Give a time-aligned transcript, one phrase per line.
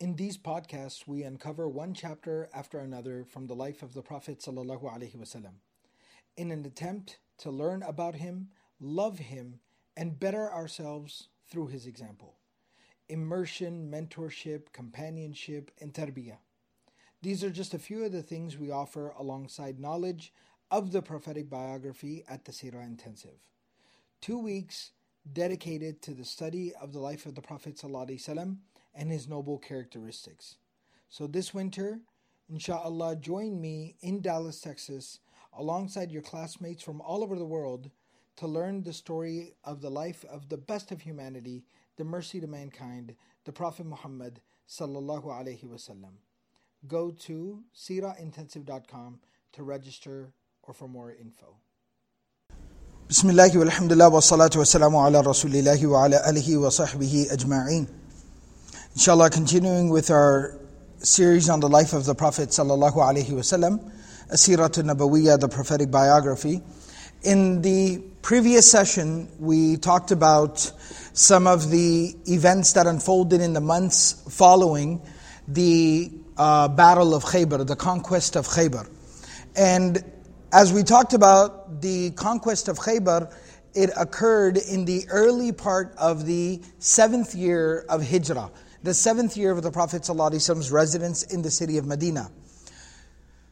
[0.00, 4.38] In these podcasts, we uncover one chapter after another from the life of the Prophet
[4.38, 5.44] ﷺ
[6.36, 9.58] in an attempt to learn about him, love him,
[9.96, 12.36] and better ourselves through his example.
[13.08, 16.38] Immersion, mentorship, companionship, and tarbiyah.
[17.20, 20.32] These are just a few of the things we offer alongside knowledge
[20.70, 23.48] of the prophetic biography at the Sirah Intensive.
[24.20, 24.92] Two weeks
[25.32, 28.58] dedicated to the study of the life of the Prophet ﷺ
[28.95, 30.57] and his noble characteristics.
[31.09, 31.99] So this winter,
[32.49, 35.19] inshallah, join me in Dallas, Texas,
[35.57, 37.89] alongside your classmates from all over the world
[38.37, 41.63] to learn the story of the life of the best of humanity,
[41.97, 46.13] the mercy to mankind, the Prophet Muhammad sallallahu alaihi wasallam.
[46.87, 49.19] Go to sirahintensive.com
[49.53, 51.57] to register or for more info.
[53.09, 57.87] بسم الله والحمد لله والصلاة والسلام على رسول الله وعلى آله وصحبه أجمعين.
[58.98, 60.58] Inshallah, continuing with our
[60.98, 63.92] series on the life of the Prophet sallallahu alaihi wasallam,
[64.32, 66.60] Asirat the prophetic biography.
[67.22, 70.72] In the previous session, we talked about
[71.12, 75.00] some of the events that unfolded in the months following
[75.46, 78.90] the uh, Battle of Khaybar, the conquest of Khaybar.
[79.54, 80.02] And
[80.52, 83.32] as we talked about the conquest of Khaybar,
[83.76, 88.50] it occurred in the early part of the seventh year of Hijrah,
[88.82, 92.30] the seventh year of the Prophet ﷺ's residence in the city of Medina.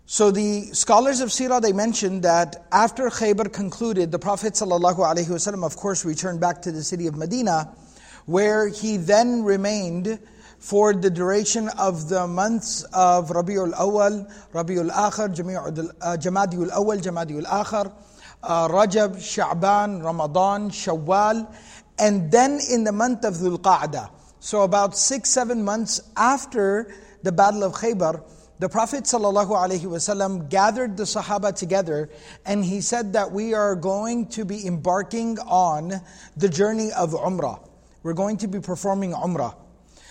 [0.09, 5.77] So the scholars of Sirah, they mentioned that after Khaybar concluded, the Prophet ﷺ, of
[5.77, 7.75] course, returned back to the city of Medina,
[8.27, 10.21] where he then remained
[10.59, 17.93] for the duration of the months of Rabiul Awal, Rabiul Akhir, Jamadiul Awal, Jamadiul Akhir,
[18.45, 21.53] uh, Rajab, Sha'ban, Ramadan, Shawwal,
[21.99, 24.11] and then in the month of Dhul Qa'dah.
[24.47, 26.95] So about six, seven months after
[27.25, 28.23] the Battle of Khaybar,
[28.61, 32.11] the Prophet ﷺ gathered the Sahaba together
[32.45, 36.01] and he said that we are going to be embarking on
[36.37, 37.59] the journey of Umrah.
[38.05, 39.57] We're going to be performing Umrah.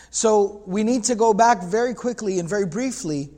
[0.09, 3.29] So we need to go back very quickly and very briefly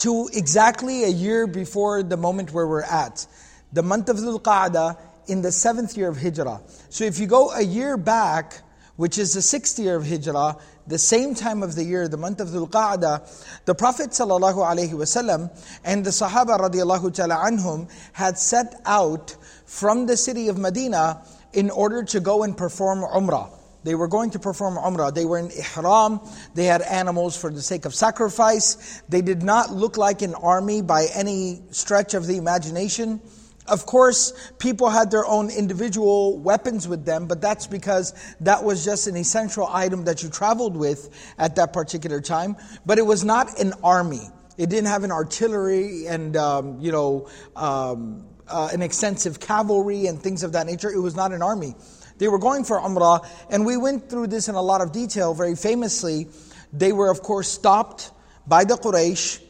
[0.00, 3.26] to exactly a year before the moment where we're at.
[3.72, 6.60] The month of Dhul Qa'dah in the seventh year of Hijrah.
[6.90, 8.60] So if you go a year back,
[8.96, 12.40] which is the sixth year of Hijrah, the same time of the year, the month
[12.40, 19.36] of Dhul Qa'dah, the Prophet ﷺ and the Sahaba radiallahu ta'ala anhum had set out
[19.66, 23.50] from the city of Medina in order to go and perform Umrah.
[23.86, 25.14] They were going to perform Umrah.
[25.14, 26.20] They were in Ihram.
[26.54, 29.00] They had animals for the sake of sacrifice.
[29.08, 33.20] They did not look like an army by any stretch of the imagination.
[33.68, 38.84] Of course, people had their own individual weapons with them, but that's because that was
[38.84, 42.56] just an essential item that you traveled with at that particular time.
[42.84, 44.30] But it was not an army.
[44.56, 50.22] It didn't have an artillery and, um, you know, um, uh, an extensive cavalry and
[50.22, 50.90] things of that nature.
[50.90, 51.74] It was not an army.
[52.18, 55.34] They were going for Umrah, and we went through this in a lot of detail.
[55.34, 56.28] Very famously,
[56.72, 58.10] they were, of course, stopped
[58.46, 59.42] by the Quraysh.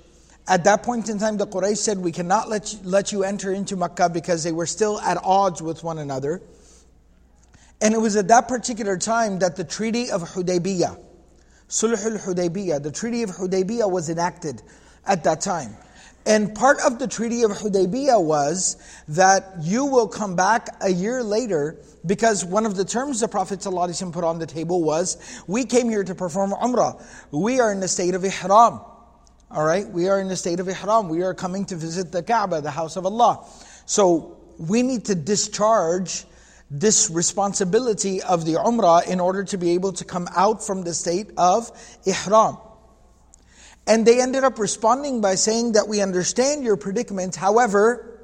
[0.48, 3.52] At that point in time, the Quraysh said, We cannot let you, let you enter
[3.52, 6.40] into Makkah because they were still at odds with one another.
[7.80, 10.98] And it was at that particular time that the Treaty of Hudaybiyah,
[11.68, 14.62] Sulh al Hudaybiyah, the Treaty of Hudaybiyah was enacted
[15.04, 15.76] at that time.
[16.26, 18.76] And part of the Treaty of Hudaybiyah was
[19.08, 23.60] that you will come back a year later because one of the terms the Prophet
[23.60, 27.00] ﷺ put on the table was, we came here to perform Umrah.
[27.30, 28.80] We are in the state of Ihram.
[29.56, 29.88] All right?
[29.88, 31.08] We are in the state of Ihram.
[31.08, 33.42] We are coming to visit the Kaaba, the house of Allah.
[33.86, 36.26] So we need to discharge
[36.70, 40.92] this responsibility of the Umrah in order to be able to come out from the
[40.92, 41.70] state of
[42.04, 42.58] Ihram.
[43.86, 48.20] And they ended up responding by saying that we understand your predicament, however,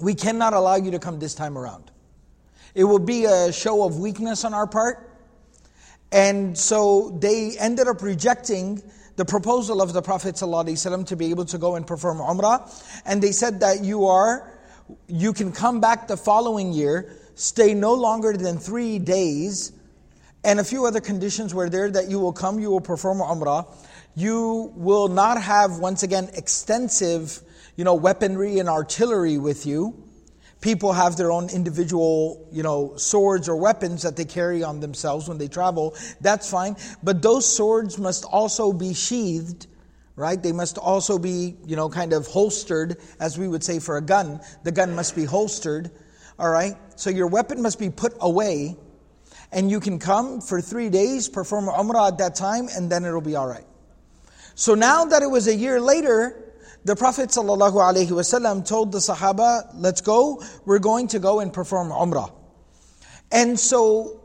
[0.00, 1.90] we cannot allow you to come this time around.
[2.74, 5.10] It will be a show of weakness on our part.
[6.10, 8.82] And so they ended up rejecting
[9.16, 12.70] the proposal of the Prophet ﷺ to be able to go and perform Umrah.
[13.04, 14.52] And they said that you are,
[15.06, 19.72] you can come back the following year, stay no longer than three days,
[20.44, 23.66] and a few other conditions were there that you will come, you will perform Umrah
[24.14, 27.40] you will not have, once again, extensive,
[27.76, 30.08] you know, weaponry and artillery with you.
[30.62, 35.28] People have their own individual, you know, swords or weapons that they carry on themselves
[35.28, 35.94] when they travel.
[36.22, 36.76] That's fine.
[37.02, 39.66] But those swords must also be sheathed,
[40.16, 40.42] right?
[40.42, 44.00] They must also be, you know, kind of holstered, as we would say for a
[44.00, 44.40] gun.
[44.62, 45.90] The gun must be holstered,
[46.38, 46.76] all right?
[46.96, 48.78] So your weapon must be put away
[49.52, 53.20] and you can come for three days, perform Umrah at that time, and then it'll
[53.20, 53.66] be all right.
[54.54, 56.51] So now that it was a year later,
[56.85, 62.31] the Prophet ﷺ told the Sahaba, let's go, we're going to go and perform Umrah.
[63.31, 64.21] And so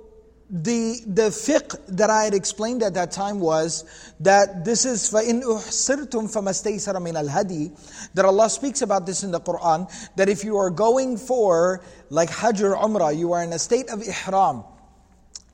[0.52, 3.84] the, the fiqh that I had explained at that time was
[4.20, 9.40] that this is فَإِنْ أُحْصِرْتُمْ فَمَسْتَيْسَرَ مِنَ الْهَدِي That Allah speaks about this in the
[9.40, 13.58] Quran, that if you are going for like Hajj or Umrah, you are in a
[13.58, 14.64] state of ihram,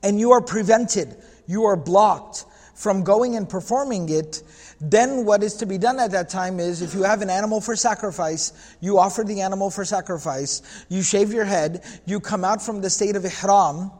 [0.03, 1.15] and you are prevented,
[1.47, 2.45] you are blocked
[2.75, 4.43] from going and performing it,
[4.80, 7.60] then what is to be done at that time is if you have an animal
[7.60, 12.60] for sacrifice, you offer the animal for sacrifice, you shave your head, you come out
[12.60, 13.90] from the state of ihram,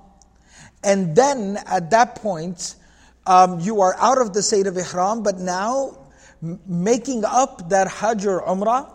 [0.82, 2.76] and then at that point,
[3.26, 5.98] um, you are out of the state of ihram, but now
[6.66, 8.92] making up that hajj or umrah,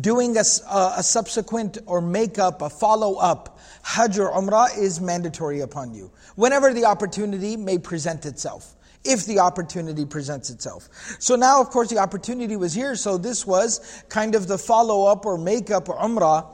[0.00, 5.60] doing a, a subsequent or make up, a follow up hajj or umrah is mandatory
[5.60, 6.10] upon you.
[6.36, 8.74] Whenever the opportunity may present itself
[9.04, 10.88] if the opportunity presents itself.
[11.18, 15.06] So now, of course, the opportunity was here, so this was kind of the follow
[15.06, 16.46] up or make up umrah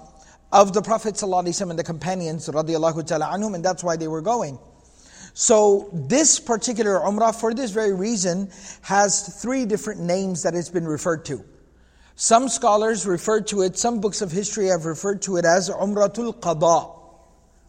[0.53, 4.59] of the Prophet ﷺ and the companions, and that's why they were going.
[5.33, 8.51] So this particular umrah, for this very reason,
[8.83, 11.45] has three different names that it's been referred to.
[12.15, 16.39] Some scholars refer to it, some books of history have referred to it as Umratul
[16.39, 17.01] Qada.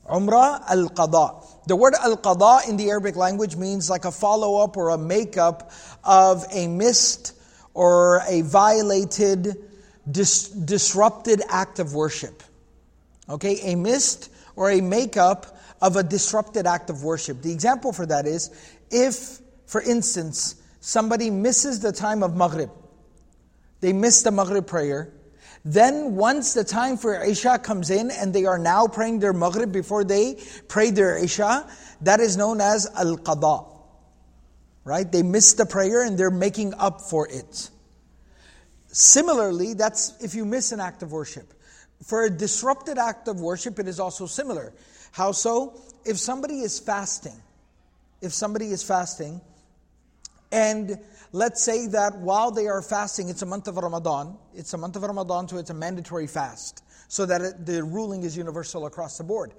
[0.09, 1.43] Umrah al Qada.
[1.67, 4.97] The word al Qada in the Arabic language means like a follow up or a
[4.97, 5.71] makeup
[6.03, 7.33] of a missed
[7.73, 9.57] or a violated,
[10.09, 12.43] dis- disrupted act of worship.
[13.29, 17.41] Okay, a missed or a makeup of a disrupted act of worship.
[17.41, 18.51] The example for that is
[18.91, 22.69] if, for instance, somebody misses the time of Maghrib,
[23.81, 25.11] they miss the Maghrib prayer,
[25.65, 29.71] then once the time for Isha comes in and they are now praying their Maghrib
[29.71, 31.67] before they pray their Isha,
[32.01, 33.67] that is known as Al-Qada.
[34.83, 35.11] Right?
[35.11, 37.71] They miss the prayer and they're making up for it.
[38.89, 41.51] Similarly, that's if you miss an act of worship.
[42.03, 44.71] For a disrupted act of worship, it is also similar.
[45.11, 45.81] How so?
[46.05, 47.41] If somebody is fasting,
[48.21, 49.41] if somebody is fasting,
[50.51, 50.99] and
[51.35, 54.95] let's say that while they are fasting, it's a month of Ramadan, it's a month
[54.95, 59.17] of Ramadan, so it's a mandatory fast, so that it, the ruling is universal across
[59.17, 59.53] the board.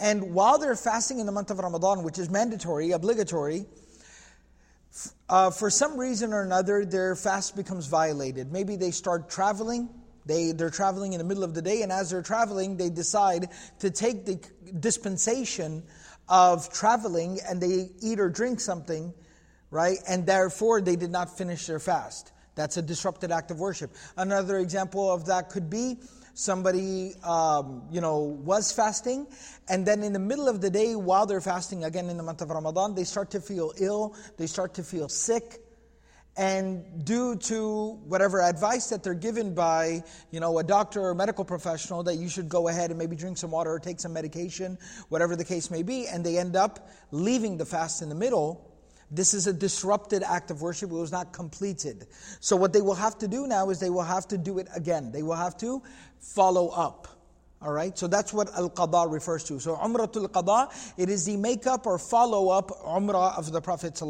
[0.00, 3.66] And while they're fasting in the month of Ramadan, which is mandatory, obligatory,
[5.28, 8.50] uh, for some reason or another, their fast becomes violated.
[8.50, 9.90] Maybe they start traveling.
[10.24, 13.50] They, they're traveling in the middle of the day, and as they're traveling, they decide
[13.80, 14.40] to take the
[14.80, 15.82] dispensation
[16.26, 19.12] of traveling and they eat or drink something
[19.70, 19.98] right?
[20.08, 22.32] And therefore they did not finish their fast.
[22.54, 23.94] That's a disrupted act of worship.
[24.16, 25.98] Another example of that could be
[26.34, 29.26] somebody, um, you know, was fasting,
[29.68, 32.42] and then in the middle of the day, while they're fasting, again in the month
[32.42, 35.60] of Ramadan, they start to feel ill, they start to feel sick,
[36.38, 41.44] and due to whatever advice that they're given by you know a doctor or medical
[41.44, 44.78] professional that you should go ahead and maybe drink some water or take some medication
[45.08, 48.67] whatever the case may be and they end up leaving the fast in the middle
[49.10, 50.90] this is a disrupted act of worship.
[50.90, 52.06] It was not completed.
[52.40, 54.68] So, what they will have to do now is they will have to do it
[54.74, 55.10] again.
[55.12, 55.82] They will have to
[56.20, 57.08] follow up.
[57.60, 59.58] All right, so that's what Al Qada refers to.
[59.58, 64.00] So, Umratul Qada, it is the makeup or follow up Umrah of the Prophet.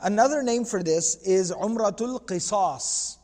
[0.00, 3.18] Another name for this is Umratul Qisas.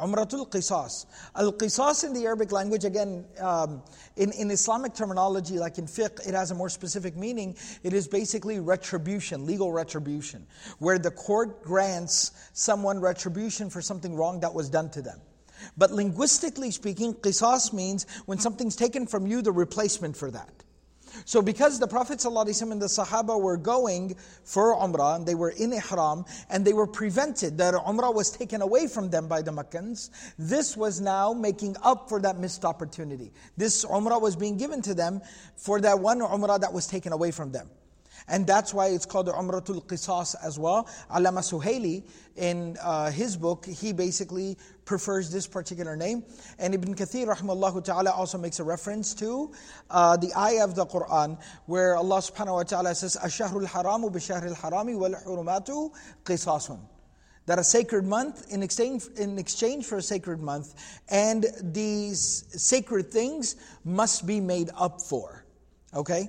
[0.00, 1.06] Umratul Qisas.
[1.36, 3.82] Al Qisas in the Arabic language, again, um,
[4.16, 7.54] in, in Islamic terminology, like in fiqh, it has a more specific meaning.
[7.82, 10.46] It is basically retribution, legal retribution,
[10.78, 15.20] where the court grants someone retribution for something wrong that was done to them.
[15.76, 20.64] But linguistically speaking, qisas means when something's taken from you, the replacement for that.
[21.24, 25.50] So, because the Prophet ﷺ and the Sahaba were going for Umrah, and they were
[25.50, 29.52] in Ihram, and they were prevented, that Umrah was taken away from them by the
[29.52, 33.32] Meccans, this was now making up for that missed opportunity.
[33.56, 35.20] This Umrah was being given to them
[35.56, 37.70] for that one Umrah that was taken away from them.
[38.28, 40.88] And that's why it's called the Umratul Qisas as well.
[41.10, 42.04] Allama Suhaili,
[42.36, 46.24] in uh, his book, he basically prefers this particular name.
[46.58, 49.52] And Ibn Kathir, rahimahullah ta'ala, also makes a reference to
[49.90, 54.56] uh, the ayah of the Quran, where Allah subhanahu wa ta'ala says, Ashahrul haramu bishahril
[54.56, 55.92] harami wal hurumatu
[56.24, 56.80] qisasun
[57.46, 63.10] that a sacred month in exchange, in exchange for a sacred month, and these sacred
[63.10, 65.44] things must be made up for.
[65.94, 66.28] Okay?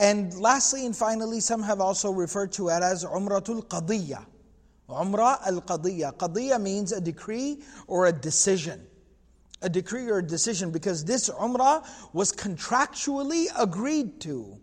[0.00, 4.24] And lastly and finally, some have also referred to it as Umratul Qadiyya.
[4.88, 6.16] Umrah al Qadiyya.
[6.16, 8.86] Qadiyya means a decree or a decision.
[9.60, 14.58] A decree or a decision because this Umrah was contractually agreed to.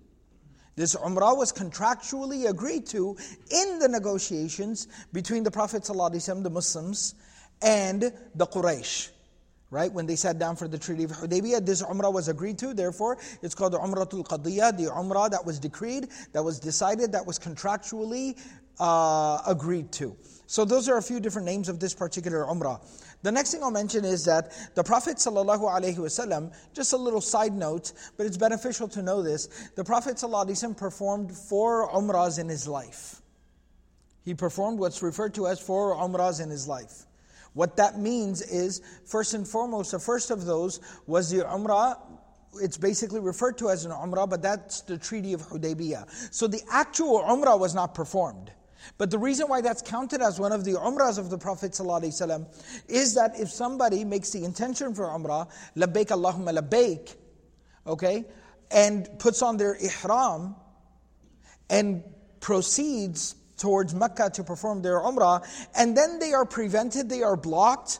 [0.75, 3.15] This Umrah was contractually agreed to
[3.51, 7.13] in the negotiations between the Prophet ﷺ, the Muslims,
[7.61, 9.09] and the Quraysh.
[9.69, 9.91] Right?
[9.91, 12.73] When they sat down for the Treaty of Hudaybiyah, this Umrah was agreed to.
[12.73, 17.25] Therefore, it's called the Umratul Qadiyah, the Umrah that was decreed, that was decided, that
[17.25, 18.39] was contractually
[18.79, 20.15] uh, agreed to.
[20.45, 22.79] So those are a few different names of this particular Umrah.
[23.23, 27.91] The next thing I'll mention is that the Prophet ﷺ, just a little side note,
[28.15, 33.21] but it's beneficial to know this, the Prophet ﷺ performed four Umrahs in his life.
[34.23, 37.05] He performed what's referred to as four Umrahs in his life.
[37.57, 41.97] What that means is, first and foremost, the first of those was the Umrah
[42.61, 46.33] it's basically referred to as an umrah, but that's the Treaty of Hudaybiyah.
[46.33, 48.51] So the actual umrah was not performed.
[48.97, 52.45] But the reason why that's counted as one of the umrahs of the Prophet ﷺ
[52.87, 57.15] is that if somebody makes the intention for umrah, labbaik Allahumma labbaik,
[57.85, 58.25] okay,
[58.71, 60.55] and puts on their ihram
[61.69, 62.03] and
[62.39, 65.45] proceeds towards Mecca to perform their umrah,
[65.75, 67.99] and then they are prevented, they are blocked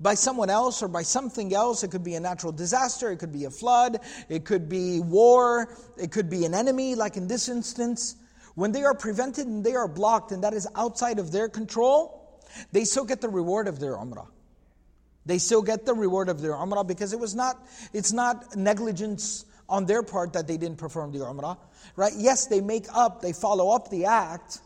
[0.00, 1.84] by someone else or by something else.
[1.84, 5.76] It could be a natural disaster, it could be a flood, it could be war,
[5.96, 8.16] it could be an enemy, like in this instance.
[8.54, 12.40] When they are prevented and they are blocked, and that is outside of their control,
[12.72, 14.26] they still get the reward of their umrah.
[15.24, 17.56] They still get the reward of their umrah because it was not,
[17.92, 21.56] it's not negligence on their part that they didn't perform the umrah.
[21.96, 22.12] Right?
[22.16, 24.60] Yes, they make up, they follow up the act,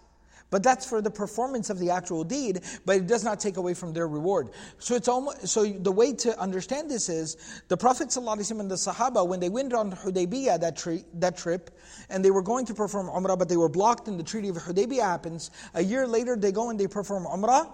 [0.50, 3.74] but that's for the performance of the actual deed, but it does not take away
[3.74, 4.50] from their reward.
[4.78, 7.36] So it's almost so the way to understand this is
[7.68, 11.70] the Prophet ﷺ and the Sahaba, when they went on Hudaybiyah that, tri- that trip,
[12.08, 14.56] and they were going to perform Umrah, but they were blocked and the Treaty of
[14.56, 15.50] Hudaybiyah happens.
[15.74, 17.72] A year later they go and they perform Umrah.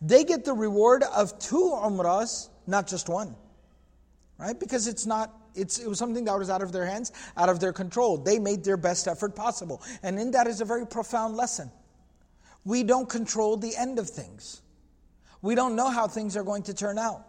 [0.00, 3.34] They get the reward of two Umrahs, not just one.
[4.38, 4.58] Right?
[4.58, 7.60] Because it's not it's, it was something that was out of their hands, out of
[7.60, 8.16] their control.
[8.16, 9.82] They made their best effort possible.
[10.02, 11.70] And in that is a very profound lesson.
[12.64, 14.62] We don't control the end of things.
[15.40, 17.26] We don't know how things are going to turn out.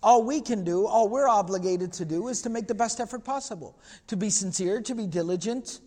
[0.00, 3.24] All we can do, all we're obligated to do, is to make the best effort
[3.24, 3.76] possible.
[4.06, 5.80] To be sincere, to be diligent,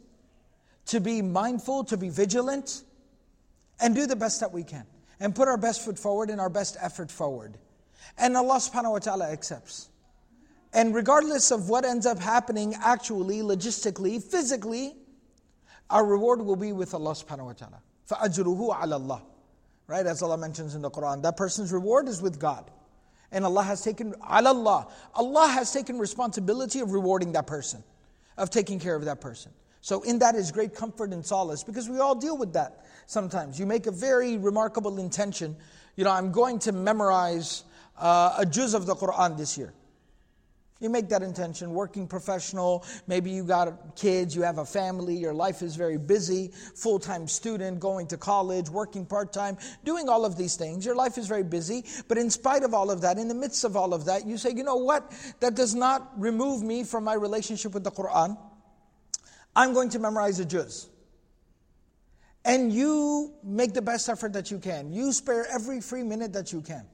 [0.88, 2.84] to be mindful, to be vigilant,
[3.79, 4.86] and do the best that we can.
[5.22, 7.58] And put our best foot forward and our best effort forward.
[8.17, 9.88] And Allah subhanahu wa ta'ala accepts.
[10.74, 14.96] And regardless of what ends up happening actually, logistically, physically,
[15.89, 17.81] our reward will be with Allah subhanahu wa ta'ala.
[18.11, 19.23] فَأَجْرُهُ عَلَى اللَّهِ
[19.88, 22.71] Right, as Allah mentions in the Quran, that person's reward is with God.
[23.30, 27.85] And Allah has taken, Allah, Allah has taken responsibility of rewarding that person,
[28.37, 29.52] of taking care of that person.
[29.80, 33.59] So in that is great comfort and solace because we all deal with that sometimes.
[33.61, 35.54] You make a very remarkable intention.
[35.95, 37.62] You know, I'm going to memorize
[37.97, 39.73] uh, a juz of the Quran this year.
[40.81, 45.33] You make that intention, working professional, maybe you got kids, you have a family, your
[45.33, 50.25] life is very busy, full time student, going to college, working part time, doing all
[50.25, 50.83] of these things.
[50.83, 53.63] Your life is very busy, but in spite of all of that, in the midst
[53.63, 55.13] of all of that, you say, you know what?
[55.39, 58.35] That does not remove me from my relationship with the Quran.
[59.55, 60.89] I'm going to memorize a juz.
[62.43, 64.91] And you make the best effort that you can.
[64.91, 66.88] You spare every free minute that you can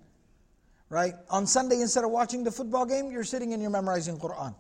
[0.90, 1.14] right?
[1.30, 4.56] On Sunday, instead of watching the football game, you're sitting and you're memorizing Quran.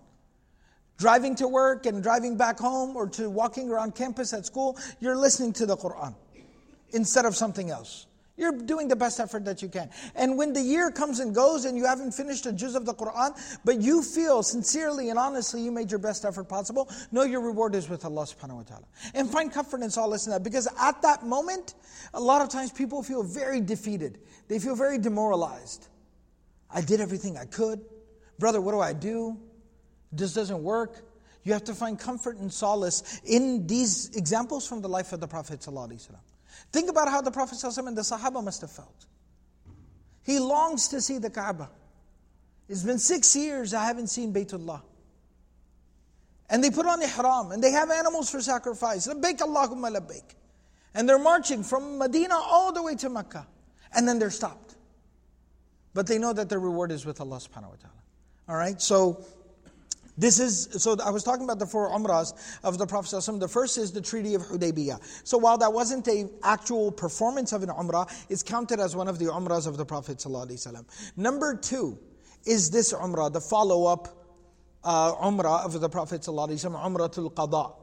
[0.97, 5.15] Driving to work and driving back home or to walking around campus at school, you're
[5.15, 6.15] listening to the Quran
[6.91, 8.07] instead of something else.
[8.35, 9.89] You're doing the best effort that you can.
[10.15, 12.93] And when the year comes and goes and you haven't finished a juz of the
[12.93, 17.41] Quran, but you feel sincerely and honestly you made your best effort possible, know your
[17.41, 18.85] reward is with Allah subhanahu wa ta'ala.
[19.15, 20.43] And find comfort in solace in that.
[20.43, 21.73] Because at that moment,
[22.13, 24.19] a lot of times people feel very defeated.
[24.47, 25.87] They feel very demoralized.
[26.69, 27.81] I did everything I could.
[28.39, 29.37] Brother, what do I do?
[30.11, 31.03] This doesn't work.
[31.43, 35.27] You have to find comfort and solace in these examples from the life of the
[35.27, 35.65] Prophet.
[36.71, 39.05] Think about how the Prophet and the Sahaba must have felt.
[40.23, 41.69] He longs to see the Kaaba.
[42.67, 44.81] It's been six years I haven't seen Baytullah.
[46.49, 49.07] And they put on ihram and they have animals for sacrifice.
[49.07, 50.35] Labbaik Allahumma labbaik.
[50.93, 53.47] And they're marching from Medina all the way to Mecca.
[53.95, 54.66] And then they're stopped
[55.97, 58.01] but they know that their reward is with Allah subhanahu wa ta'ala.
[58.49, 59.25] All right, so
[60.15, 63.79] this is, so I was talking about the four umrahs of the Prophet The first
[63.79, 64.99] is the Treaty of Hudaybiyah.
[65.23, 69.17] So while that wasn't a actual performance of an umrah, it's counted as one of
[69.17, 70.23] the umrahs of the Prophet
[71.15, 71.97] Number two
[72.45, 74.07] is this umrah, the follow-up
[74.83, 77.73] uh, umrah of the Prophet Umratul Qada.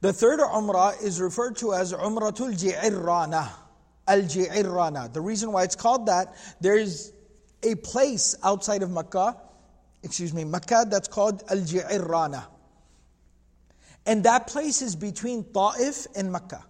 [0.00, 3.63] The third umrah is referred to as Umratul Ji'irrana.
[4.06, 5.12] Al Ji'irrana.
[5.12, 7.12] The reason why it's called that, there is
[7.62, 9.36] a place outside of Makkah,
[10.02, 12.44] excuse me, Makkah that's called Al Ji'irrana.
[14.06, 16.64] And that place is between Ta'if and Mecca.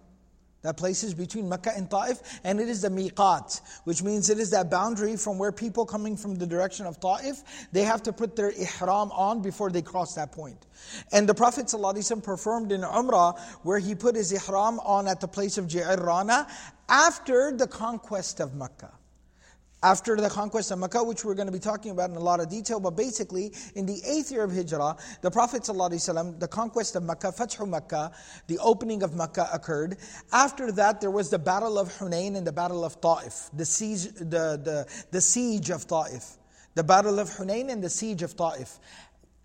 [0.65, 4.39] That place is between Mecca and Ta'if, and it is the miqat, which means it
[4.39, 8.11] is that boundary from where people coming from the direction of Ta'if, they have to
[8.11, 10.65] put their ihram on before they cross that point.
[11.11, 15.27] And the Prophet ﷺ performed in Umrah where he put his ihram on at the
[15.27, 16.47] place of Ji'irrana
[16.89, 18.91] after the conquest of Mecca
[19.85, 22.39] after the conquest of Mecca, which we're going to be talking about in a lot
[22.39, 22.79] of detail.
[22.79, 27.27] But basically, in the eighth year of Hijrah, the Prophet ﷺ, the conquest of Mecca,
[27.27, 28.11] Fathu Mecca,
[28.47, 29.97] the opening of Mecca occurred.
[30.33, 34.05] After that, there was the Battle of Hunain and the Battle of Ta'if, the siege,
[34.15, 36.37] the, the, the siege of Ta'if.
[36.73, 38.79] The Battle of Hunain and the siege of Ta'if.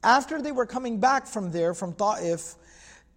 [0.02, 2.54] After they were coming back from there, from Ta'if,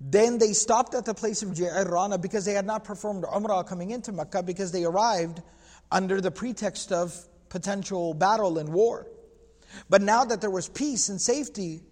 [0.02, 3.92] then they stopped at the place of Ji'irrana because they had not performed Umrah coming
[3.92, 5.42] into Mecca because they arrived
[5.93, 7.15] under the pretext of
[7.49, 9.07] potential battle and war.
[9.89, 11.83] But now that there was peace and safety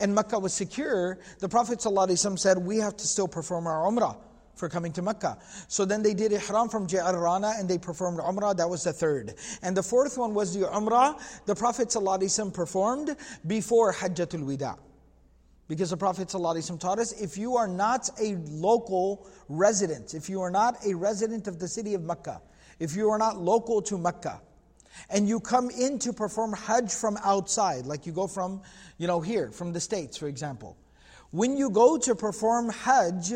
[0.00, 4.16] and Mecca was secure, the Prophet ﷺ said, We have to still perform our Umrah
[4.54, 5.38] for coming to Mecca.
[5.68, 8.56] So then they did Ihram from Ji'arrana and they performed Umrah.
[8.56, 9.34] That was the third.
[9.62, 14.78] And the fourth one was the Umrah the Prophet ﷺ performed before Hajjatul Wida.
[15.68, 20.40] Because the Prophet ﷺ taught us if you are not a local resident, if you
[20.40, 22.42] are not a resident of the city of Mecca,
[22.79, 24.41] if you are not local to Mecca,
[25.09, 28.61] and you come in to perform Hajj from outside, like you go from,
[28.97, 30.77] you know, here, from the States, for example.
[31.31, 33.33] When you go to perform Hajj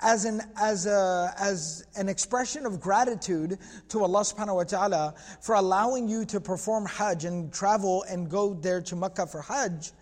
[0.00, 3.58] as an, as, a, as an expression of gratitude
[3.90, 8.54] to Allah subhanahu wa ta'ala for allowing you to perform Hajj and travel and go
[8.54, 9.92] there to Mecca for Hajj,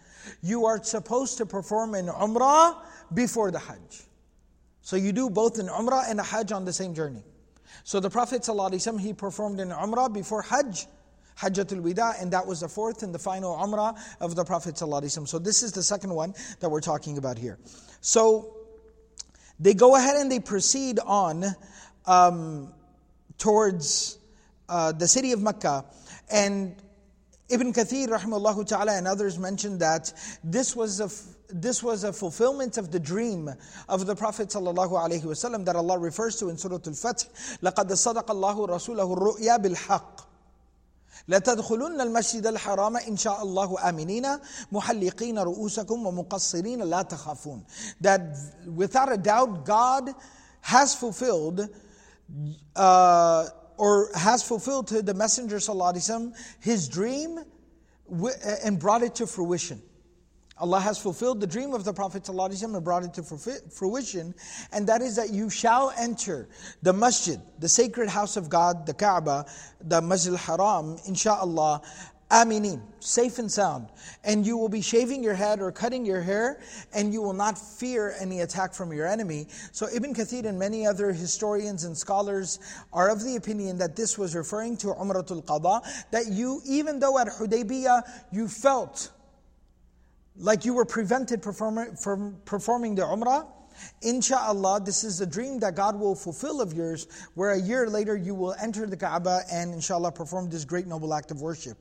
[0.43, 2.79] you are supposed to perform an Umrah
[3.13, 4.05] before the Hajj.
[4.81, 7.25] So you do both an Umrah and a Hajj on the same journey.
[7.83, 10.87] So the Prophet ﷺ, he performed an Umrah before Hajj,
[11.39, 15.27] Hajjatul Wida, and that was the fourth and the final Umrah of the Prophet ﷺ.
[15.27, 17.59] So this is the second one that we're talking about here.
[18.01, 18.57] So
[19.59, 21.45] they go ahead and they proceed on
[22.07, 22.73] um,
[23.39, 24.19] towards
[24.69, 25.85] uh, the city of Mecca,
[26.31, 26.75] and
[27.51, 31.11] Ibn Kathir, rahimahullah ta'ala, and others mentioned that this was a
[31.50, 33.50] this was a fulfillment of the dream
[33.88, 37.60] of the Prophet ﷺ that Allah refers to in Surah Al-Fath.
[37.62, 40.30] لَقَدْ صَدَقَ اللَّهُ رَسُولَهُ الرُّؤْيَا بِالْحَقِّ
[41.30, 44.28] لتدخلن المسجد الحرام إن شاء الله آمنين
[44.72, 47.64] محلقين رؤوسكم ومقصرين لا تخافون
[48.02, 48.22] That
[48.66, 50.10] without a doubt God
[50.62, 51.70] has fulfilled
[52.76, 53.46] uh,
[53.78, 57.40] or has fulfilled to the Messenger ﷺ his dream
[58.64, 59.82] and brought it to fruition.
[60.59, 64.35] Allah has fulfilled the dream of the Prophet and brought it to fruition,
[64.73, 66.49] and that is that you shall enter
[66.83, 69.47] the masjid, the sacred house of God, the Kaaba,
[69.81, 71.85] the Masjid al-Haram, inshaAllah,
[72.31, 73.89] aminin, safe and sound.
[74.23, 76.61] And you will be shaving your head or cutting your hair,
[76.95, 79.47] and you will not fear any attack from your enemy.
[79.73, 82.61] So Ibn Kathir and many other historians and scholars
[82.93, 87.19] are of the opinion that this was referring to Umratul Qada, that you, even though
[87.19, 89.11] at Hudaybiyah, you felt
[90.37, 93.47] like you were prevented from performing the Umrah,
[94.03, 98.17] Insha'Allah, this is a dream that God will fulfill of yours, where a year later
[98.17, 101.77] you will enter the Kaaba and inshallah perform this great noble act of worship.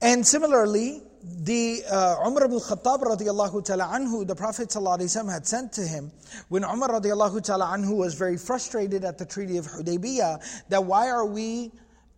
[0.00, 5.72] And similarly, the uh, Umar ibn Khattab radiallahu ta'ala anhu, the Prophet ﷺ had sent
[5.74, 6.12] to him,
[6.48, 11.08] when Umar radiallahu ta'ala anhu was very frustrated at the Treaty of Hudaybiyah, that why
[11.08, 11.72] are we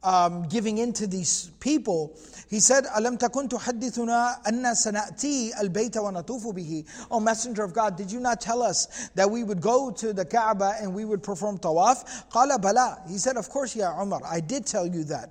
[0.05, 2.17] um, giving in to these people,
[2.49, 8.11] he said, أَلَمْ تَكُنْ تُحَدِّثُنَا أَنَّ سَنَأْتِي الْبَيْتَ وَنَطُوفُ بِهِ O Messenger of God, did
[8.11, 11.59] you not tell us that we would go to the Kaaba and we would perform
[11.59, 12.29] tawaf?
[12.31, 15.29] قَالَ بَلَى He said, of course, Ya Umar, I did tell you that.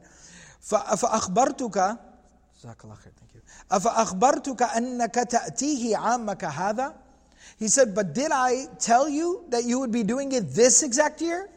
[0.62, 1.98] فَأَخْبَرْتُكَ
[2.62, 3.40] جزاك الله خير, thank you.
[3.70, 6.94] أَفَأَخْبَرْتُكَ أَنَّكَ تَأْتِيهِ عَامَكَ هَذَا
[7.58, 11.20] He said, but did I tell you that you would be doing it this exact
[11.20, 11.48] year?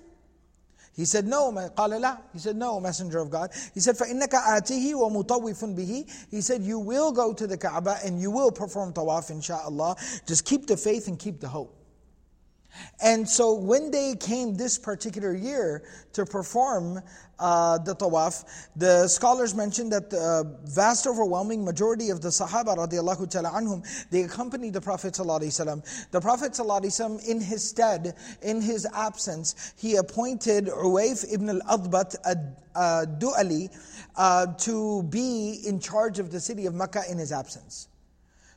[0.97, 2.19] He said, no, قال لا.
[2.33, 3.51] He said, no, messenger of God.
[3.73, 8.21] He said, فَإِنَّكَ آتِهِ وَمُطَوِّفٌ بِهِ He said, you will go to the Kaaba and
[8.21, 9.95] you will perform tawaf, inshallah.
[10.27, 11.76] Just keep the faith and keep the hope.
[13.02, 17.00] And so when they came this particular year to perform
[17.38, 18.44] uh, the tawaf,
[18.76, 24.22] the scholars mentioned that the vast overwhelming majority of the Sahaba radiallahu ta'ala anhum, they
[24.22, 26.10] accompanied the Prophet ﷺ.
[26.10, 26.58] The Prophet
[27.28, 33.68] in his stead, in his absence, he appointed Uwayf ibn al-Adbat ad-Du'ali
[34.16, 37.88] uh, to be in charge of the city of Mecca in his absence.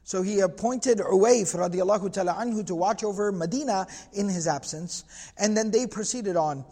[0.04, 5.04] So he appointed Uwayf radiallahu ta'ala anhu to watch over Medina in his absence,
[5.38, 6.66] and then they proceeded on.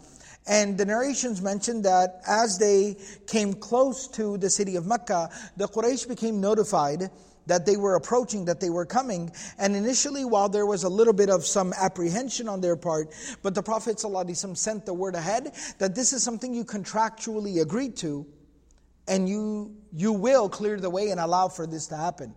[0.46, 5.68] And the narrations mention that as they came close to the city of Mecca, the
[5.68, 7.10] Quraysh became notified
[7.46, 9.30] that they were approaching, that they were coming.
[9.58, 13.12] And initially, while there was a little bit of some apprehension on their part,
[13.42, 17.96] but the Prophet ﷺ sent the word ahead that this is something you contractually agreed
[17.98, 18.26] to,
[19.08, 22.34] and you, you will clear the way and allow for this to happen.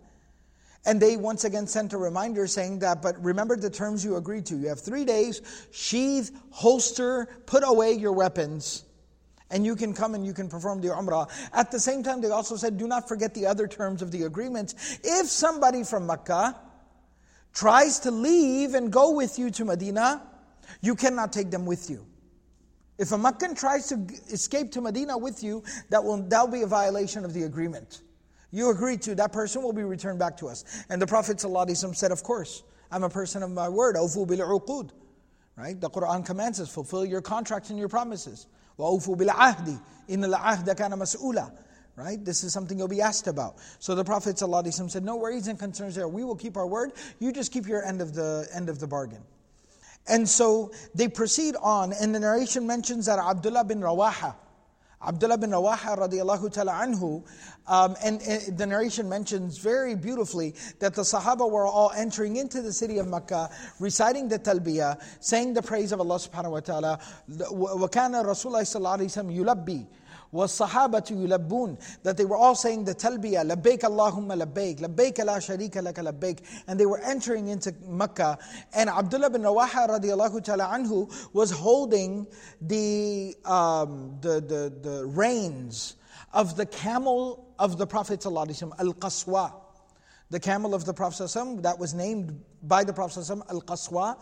[0.85, 4.45] And they once again sent a reminder saying that, but remember the terms you agreed
[4.47, 4.57] to.
[4.57, 5.41] You have three days,
[5.71, 8.83] sheath, holster, put away your weapons,
[9.49, 11.29] and you can come and you can perform the Umrah.
[11.53, 14.23] At the same time, they also said, do not forget the other terms of the
[14.23, 14.73] agreement.
[15.03, 16.59] If somebody from Mecca
[17.53, 20.21] tries to leave and go with you to Medina,
[20.81, 22.05] you cannot take them with you.
[22.97, 23.95] If a Meccan tries to
[24.31, 28.01] escape to Medina with you, that will, that will be a violation of the agreement
[28.53, 30.85] you agreed to, that person will be returned back to us.
[30.87, 32.61] And the Prophet ﷺ said, Of course,
[32.91, 33.95] I'm a person of my word.
[33.95, 35.81] Right?
[35.81, 38.45] The Quran commands us, fulfill your contracts and your promises.
[38.77, 39.01] Wa kana
[40.07, 41.51] mas'ula.
[41.95, 42.23] Right?
[42.23, 43.55] This is something you'll be asked about.
[43.79, 46.07] So the Prophet ﷺ said, No worries and concerns there.
[46.07, 46.91] We will keep our word.
[47.19, 49.23] You just keep your end of the end of the bargain.
[50.07, 54.35] And so they proceed on, and the narration mentions that Abdullah bin Rawaha,
[55.02, 57.24] Abdullah bin Rawaha radiallahu ta'ala anhu,
[57.68, 62.62] um, and, and, the narration mentions very beautifully that the Sahaba were all entering into
[62.62, 67.00] the city of Mecca, reciting the talbiyah, saying the praise of Allah subhanahu wa ta'ala.
[67.30, 69.86] وَكَانَ رَسُولُ اللَّهِ صَلَّى اللَّهُ عَلَيْهِ وسلم
[70.33, 75.37] was sahabatu yulabbun, that they were all saying the talbiyah, labbaik Allahumma labbaik, labbaik la
[75.37, 76.39] sharika laka labbaik.
[76.67, 78.39] And they were entering into Makkah.
[78.73, 82.27] And Abdullah bin Rawaha radiallahu ta'ala anhu was holding
[82.59, 85.95] the, um, the, the, the reins
[86.33, 89.53] of the camel of the Prophet al qaswa
[90.31, 94.17] the camel of the Prophet that was named by the Prophet al qaswa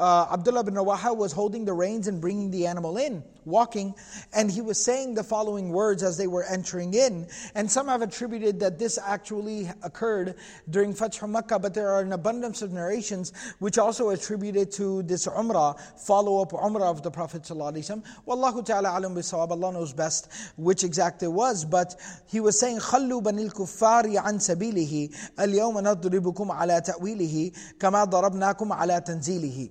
[0.00, 3.93] uh, Abdullah bin Rawaha was holding the reins and bringing the animal in walking,
[4.33, 7.27] and he was saying the following words as they were entering in.
[7.53, 10.35] And some have attributed that this actually occurred
[10.69, 15.27] during Fath Makkah, but there are an abundance of narrations which also attributed to this
[15.27, 17.43] Umrah, follow up Umrah of the Prophet.
[17.43, 21.95] Wallahu ta'ala alam bisawab, Allah knows best which exact it was, but
[22.27, 29.01] he was saying, خلوا بني الكفار عن سبيله اليوم نضربكم على تأويله كما ضربناكم على
[29.01, 29.69] تنزيله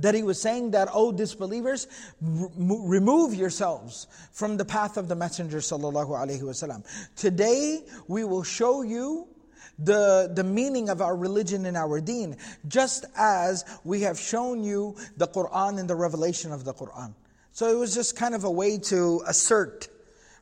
[0.00, 1.86] that he was saying that, oh, disbelievers,
[2.20, 6.82] remove yourselves from the path of the Messenger sallallahu alaihi wasallam.
[7.14, 9.28] Today, we will show you
[9.78, 12.36] the, the meaning of our religion and our deen,
[12.68, 17.14] just as we have shown you the Quran and the revelation of the Quran.
[17.52, 19.88] So it was just kind of a way to assert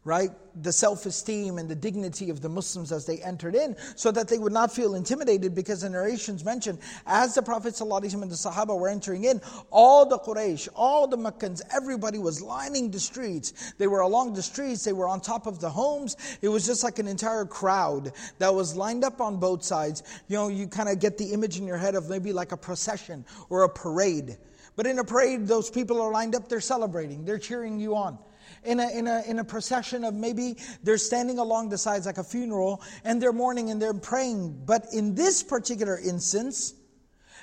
[0.05, 0.31] right?
[0.63, 4.29] The self esteem and the dignity of the Muslims as they entered in, so that
[4.29, 8.37] they would not feel intimidated, because the narrations mention as the Prophet ﷺ and the
[8.37, 13.75] Sahaba were entering in, all the Quraysh, all the Meccans, everybody was lining the streets.
[13.79, 16.17] They were along the streets, they were on top of the homes.
[16.41, 20.03] It was just like an entire crowd that was lined up on both sides.
[20.29, 22.57] You know, you kind of get the image in your head of maybe like a
[22.57, 24.39] procession or a parade.
[24.77, 28.19] But in a parade, those people are lined up, they're celebrating, they're cheering you on
[28.64, 32.18] in a, in a, in a procession of maybe they're standing along the sides like
[32.18, 34.64] a funeral and they're mourning and they're praying.
[34.66, 36.74] But in this particular instance,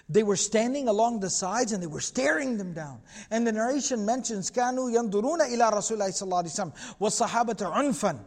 [0.08, 3.00] they were standing along the sides and they were staring them down.
[3.30, 8.18] And the narration mentions, كانوا ينظرون إلى رسول الله صلى الله عليه وسلم والصحابة عنفا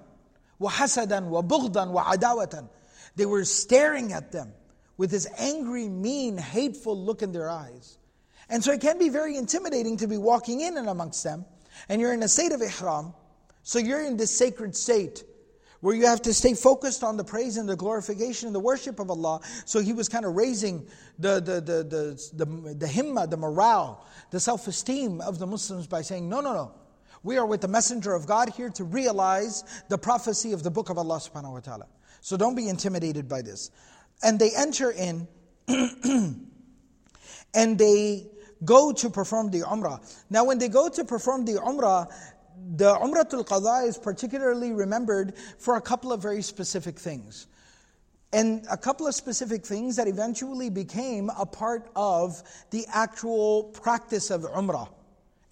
[0.60, 2.68] وحسدا وبغضا وعداوة.
[3.16, 4.54] They were staring at them
[4.98, 7.98] with this angry, mean, hateful look in their eyes.
[8.50, 11.46] And so it can be very intimidating to be walking in and amongst them
[11.89, 13.15] and you're in a state of ihram,
[13.63, 15.25] so you're in this sacred state
[15.81, 18.99] where you have to stay focused on the praise and the glorification and the worship
[18.99, 19.41] of Allah.
[19.65, 20.87] So he was kind of raising
[21.19, 25.87] the, the, the, the, the, the himma, the morale, the self esteem of the Muslims
[25.87, 26.75] by saying, No, no, no.
[27.23, 30.89] We are with the Messenger of God here to realize the prophecy of the book
[30.89, 31.87] of Allah subhanahu wa ta'ala.
[32.23, 33.71] So don't be intimidated by this.
[34.23, 35.29] And they enter in
[37.55, 38.27] and they
[38.65, 40.01] go to perform the Umrah.
[40.31, 42.11] Now, when they go to perform the Umrah,
[42.77, 47.47] the Umratul Qadha is particularly remembered for a couple of very specific things.
[48.33, 54.31] And a couple of specific things that eventually became a part of the actual practice
[54.31, 54.89] of Umrah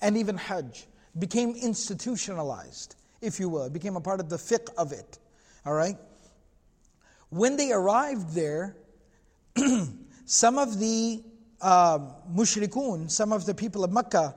[0.01, 0.87] and even Hajj,
[1.19, 3.65] became institutionalized, if you will.
[3.65, 5.19] It became a part of the fiqh of it.
[5.67, 5.97] All right?
[7.31, 8.77] When they arrived there,
[10.25, 11.23] some of the
[11.62, 12.00] uh,
[12.32, 14.36] mushrikun, some of the people of Mecca,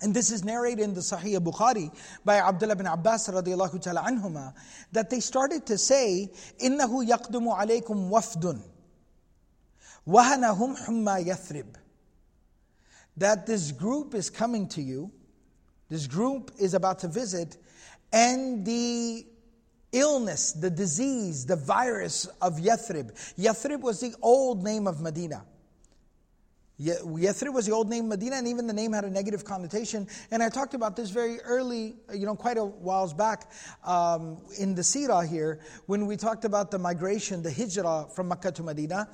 [0.00, 1.90] and this is narrated in the Sahih Bukhari
[2.24, 4.54] by Abdullah bin Abbas radiallahu ta'ala anhuma,
[4.92, 6.30] that they started to say,
[6.62, 8.62] إِنَّهُ يَقْدُمُ عَلَيْكُمْ وَفْدٌ
[10.06, 11.74] وَهَنَهُمْ حُمَّا يَثْرِبْ
[13.16, 15.10] That this group is coming to you,
[15.88, 17.56] this group is about to visit,
[18.12, 19.26] and the
[19.92, 23.12] illness, the disease, the virus of Yathrib.
[23.36, 25.44] Yathrib was the old name of Medina.
[26.83, 30.07] Yathrib was the old name Medina, and even the name had a negative connotation.
[30.31, 33.51] And I talked about this very early, you know, quite a whiles back
[33.85, 38.51] um, in the Sirah here, when we talked about the migration, the hijrah from Mecca
[38.51, 39.07] to Medina,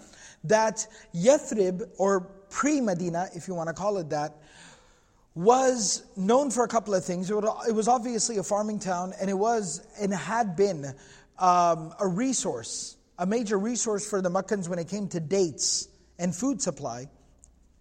[0.46, 4.38] that Yathrib, or pre Medina, if you want to call it that,
[5.36, 7.30] was known for a couple of things.
[7.30, 10.86] It was obviously a farming town, and it was and had been
[11.38, 16.36] um, a resource, a major resource for the Meccans when it came to dates and
[16.36, 17.08] food supply.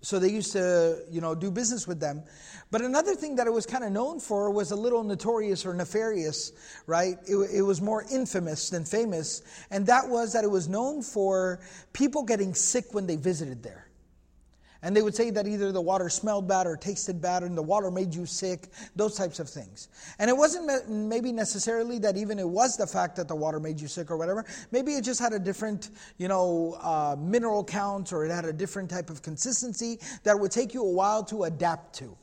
[0.01, 2.23] So they used to, you know, do business with them.
[2.71, 5.75] But another thing that it was kind of known for was a little notorious or
[5.75, 6.53] nefarious,
[6.87, 7.17] right?
[7.27, 11.61] It, it was more infamous than famous, and that was that it was known for
[11.93, 13.88] people getting sick when they visited there.
[14.83, 17.63] And they would say that either the water smelled bad or tasted bad and the
[17.63, 19.89] water made you sick, those types of things.
[20.21, 23.81] And it wasn't maybe necessarily that even it was the fact that the water made
[23.81, 24.45] you sick or whatever.
[24.71, 28.53] Maybe it just had a different, you know, uh, mineral count or it had a
[28.53, 32.17] different type of consistency that would take you a while to adapt to.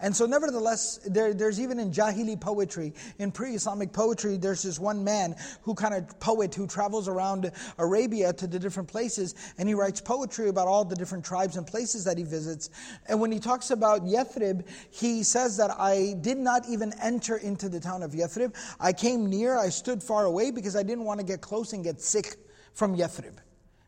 [0.00, 4.78] And so, nevertheless, there, there's even in Jahili poetry, in pre Islamic poetry, there's this
[4.78, 9.68] one man who kind of poet who travels around Arabia to the different places and
[9.68, 12.70] he writes poetry about all the different tribes and places that he visits.
[13.06, 17.68] And when he talks about Yathrib, he says that I did not even enter into
[17.68, 18.54] the town of Yathrib.
[18.78, 21.82] I came near, I stood far away because I didn't want to get close and
[21.82, 22.36] get sick
[22.72, 23.36] from Yathrib.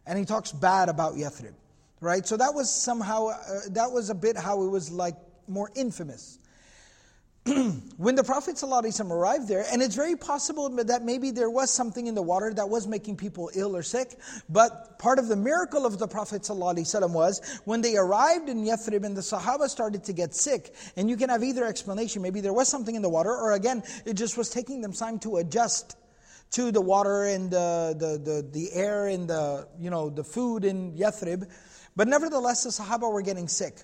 [0.06, 1.54] And he talks bad about Yathrib
[2.02, 2.26] right?
[2.26, 5.14] So that was somehow, uh, that was a bit how it was like
[5.50, 6.38] more infamous.
[7.96, 12.06] when the Prophet ﷺ arrived there, and it's very possible that maybe there was something
[12.06, 14.18] in the water that was making people ill or sick,
[14.50, 19.04] but part of the miracle of the Prophet ﷺ was when they arrived in Yathrib
[19.04, 22.52] and the Sahaba started to get sick, and you can have either explanation, maybe there
[22.52, 25.96] was something in the water, or again, it just was taking them time to adjust
[26.50, 30.64] to the water and the, the, the, the air and the, you know, the food
[30.64, 31.48] in Yathrib.
[31.96, 33.80] But nevertheless, the Sahaba were getting sick.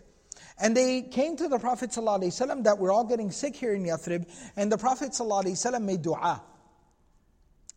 [0.60, 4.28] And they came to the Prophet ﷺ that we're all getting sick here in Yathrib.
[4.56, 6.42] And the Prophet ﷺ made dua.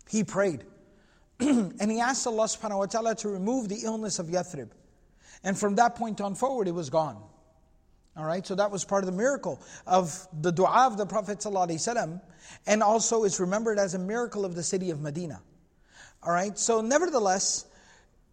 [0.09, 0.65] He prayed.
[1.41, 4.71] and he asked Allah subhanahu wa ta'ala to remove the illness of Yathrib.
[5.43, 7.23] And from that point on forward, it was gone.
[8.17, 11.39] All right, so that was part of the miracle of the dua of the Prophet
[11.39, 12.21] ﷺ,
[12.67, 15.43] and also it's remembered as a miracle of the city of Medina.
[16.23, 17.67] All right, so nevertheless,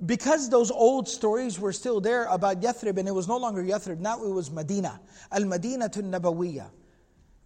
[0.04, 3.98] because those old stories were still there about Yathrib and it was no longer Yathrib,
[3.98, 5.00] now it was Medina.
[5.32, 6.70] Al Madinah to Nabawiyah.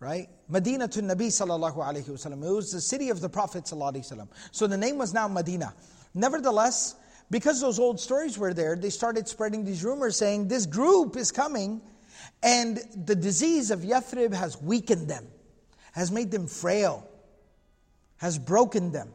[0.01, 0.29] Right?
[0.49, 2.43] Medina to Nabi sallallahu alayhi wasallam.
[2.43, 4.29] It was the city of the Prophet sallallahu alayhi wasallam.
[4.51, 5.75] So the name was now Medina.
[6.15, 6.97] Nevertheless,
[7.31, 11.31] because those old stories were there, they started spreading these rumors saying this group is
[11.31, 11.81] coming
[12.43, 15.27] and the disease of Yathrib has weakened them,
[15.93, 17.07] has made them frail,
[18.17, 19.13] has broken them.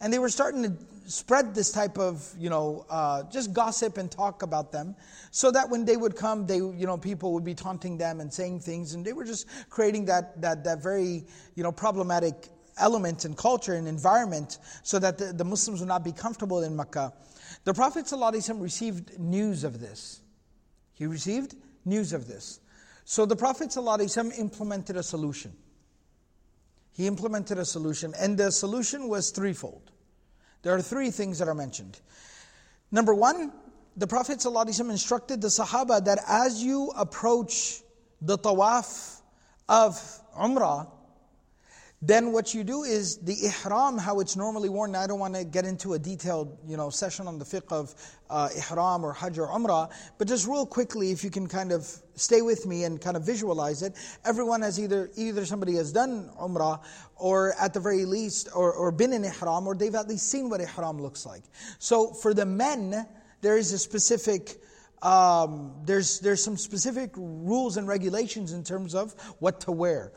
[0.00, 0.72] And they were starting to
[1.06, 4.96] spread this type of, you know, uh, just gossip and talk about them,
[5.30, 8.32] so that when they would come, they, you know, people would be taunting them and
[8.32, 13.24] saying things, and they were just creating that that that very, you know, problematic element
[13.26, 17.12] and culture and environment, so that the, the Muslims would not be comfortable in Mecca.
[17.64, 20.20] The Prophet ﷺ received news of this.
[20.94, 22.60] He received news of this.
[23.04, 25.52] So the Prophet ﷺ implemented a solution.
[26.92, 29.89] He implemented a solution, and the solution was threefold.
[30.62, 31.98] There are three things that are mentioned.
[32.90, 33.52] Number one,
[33.96, 37.80] the Prophet ﷺ instructed the Sahaba that as you approach
[38.20, 39.20] the tawaf
[39.68, 39.94] of
[40.38, 40.88] Umrah,
[42.02, 44.92] then what you do is the ihram, how it's normally worn.
[44.92, 47.70] Now, I don't want to get into a detailed, you know, session on the fiqh
[47.70, 47.94] of
[48.30, 51.86] uh, ihram or hajj or umrah, but just real quickly, if you can kind of
[52.14, 53.94] stay with me and kind of visualize it.
[54.24, 56.80] Everyone has either either somebody has done umrah
[57.16, 60.48] or at the very least, or, or been in ihram, or they've at least seen
[60.48, 61.42] what ihram looks like.
[61.78, 63.06] So for the men,
[63.40, 64.62] there is a specific.
[65.02, 70.12] Um, there's there's some specific rules and regulations in terms of what to wear.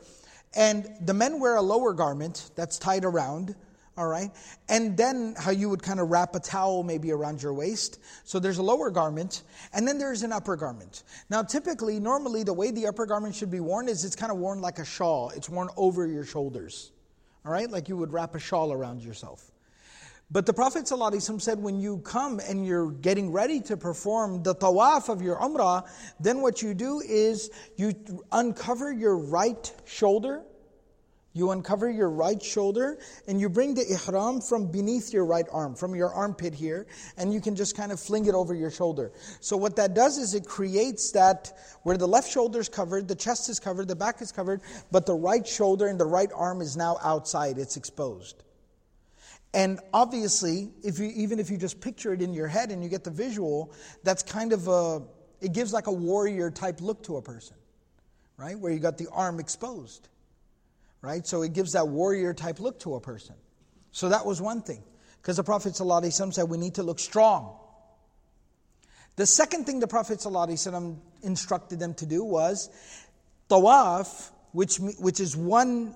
[0.54, 3.56] And the men wear a lower garment that's tied around,
[3.96, 4.30] all right?
[4.68, 8.00] And then how you would kind of wrap a towel maybe around your waist.
[8.24, 11.02] So there's a lower garment, and then there's an upper garment.
[11.30, 14.38] Now, typically, normally, the way the upper garment should be worn is it's kind of
[14.38, 16.92] worn like a shawl, it's worn over your shoulders,
[17.44, 17.70] all right?
[17.70, 19.50] Like you would wrap a shawl around yourself.
[20.34, 25.08] But the Prophet said, when you come and you're getting ready to perform the tawaf
[25.08, 27.94] of your umrah, then what you do is you
[28.32, 30.42] uncover your right shoulder.
[31.34, 35.76] You uncover your right shoulder and you bring the ihram from beneath your right arm,
[35.76, 39.12] from your armpit here, and you can just kind of fling it over your shoulder.
[39.38, 41.52] So, what that does is it creates that
[41.84, 45.06] where the left shoulder is covered, the chest is covered, the back is covered, but
[45.06, 48.43] the right shoulder and the right arm is now outside, it's exposed.
[49.54, 52.88] And obviously, if you, even if you just picture it in your head and you
[52.88, 55.02] get the visual, that's kind of a,
[55.40, 57.56] it gives like a warrior type look to a person,
[58.36, 58.58] right?
[58.58, 60.08] Where you got the arm exposed,
[61.02, 61.24] right?
[61.24, 63.36] So it gives that warrior type look to a person.
[63.92, 64.82] So that was one thing.
[65.22, 67.56] Because the Prophet ﷺ said we need to look strong.
[69.14, 72.68] The second thing the Prophet ﷺ instructed them to do was
[73.48, 75.94] tawaf, which, which is one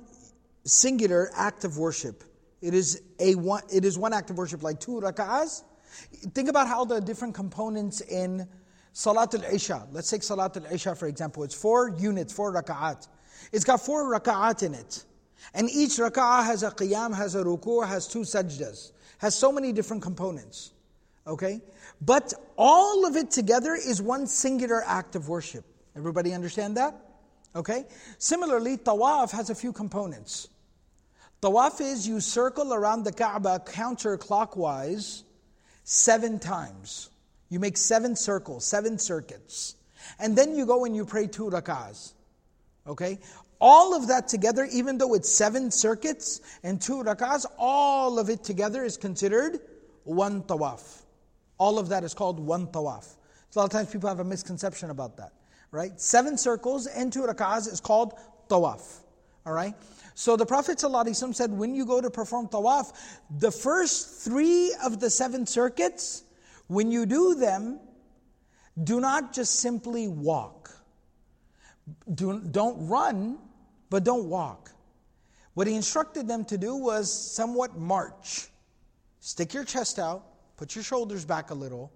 [0.65, 2.23] singular act of worship.
[2.61, 5.63] It is, a one, it is one act of worship, like two rak'ahs.
[6.35, 8.49] Think about how the different components in
[8.93, 13.07] Salat al-Isha, let's take Salat al-Isha for example, it's four units, four rak'at.
[13.53, 15.05] It's got four rak'at in it.
[15.55, 19.73] And each rak'ah has a qiyam, has a ruku', has two sajdas, has so many
[19.73, 20.73] different components.
[21.27, 21.61] Okay?
[22.01, 25.65] But all of it together is one singular act of worship.
[25.97, 26.95] Everybody understand that?
[27.55, 27.85] Okay?
[28.19, 30.49] Similarly, tawaf has a few components.
[31.41, 35.23] Tawaf is you circle around the Kaaba counterclockwise
[35.85, 37.11] seven times.
[37.49, 39.77] You make seven circles, seven circuits.
[40.19, 42.13] And then you go and you pray two rak'ahs.
[42.87, 43.19] Okay?
[43.61, 48.43] All of that together, even though it's seven circuits and two rak'ahs, all of it
[48.43, 49.61] together is considered
[50.05, 51.03] one tawaf.
[51.57, 53.05] All of that is called one tawaf.
[53.51, 55.33] So a lot of times people have a misconception about that,
[55.71, 55.99] right?
[56.01, 58.15] Seven circles and two rak'ahs is called
[58.49, 58.83] tawaf.
[59.47, 59.75] All right?
[60.19, 62.93] So the Prophet ﷺ said, when you go to perform tawaf,
[63.31, 66.25] the first three of the seven circuits,
[66.67, 67.79] when you do them,
[68.83, 70.73] do not just simply walk.
[72.13, 73.39] Do, don't run,
[73.91, 74.73] but don't walk.
[75.55, 78.49] What he instructed them to do was somewhat march.
[79.21, 80.25] Stick your chest out,
[80.57, 81.93] put your shoulders back a little,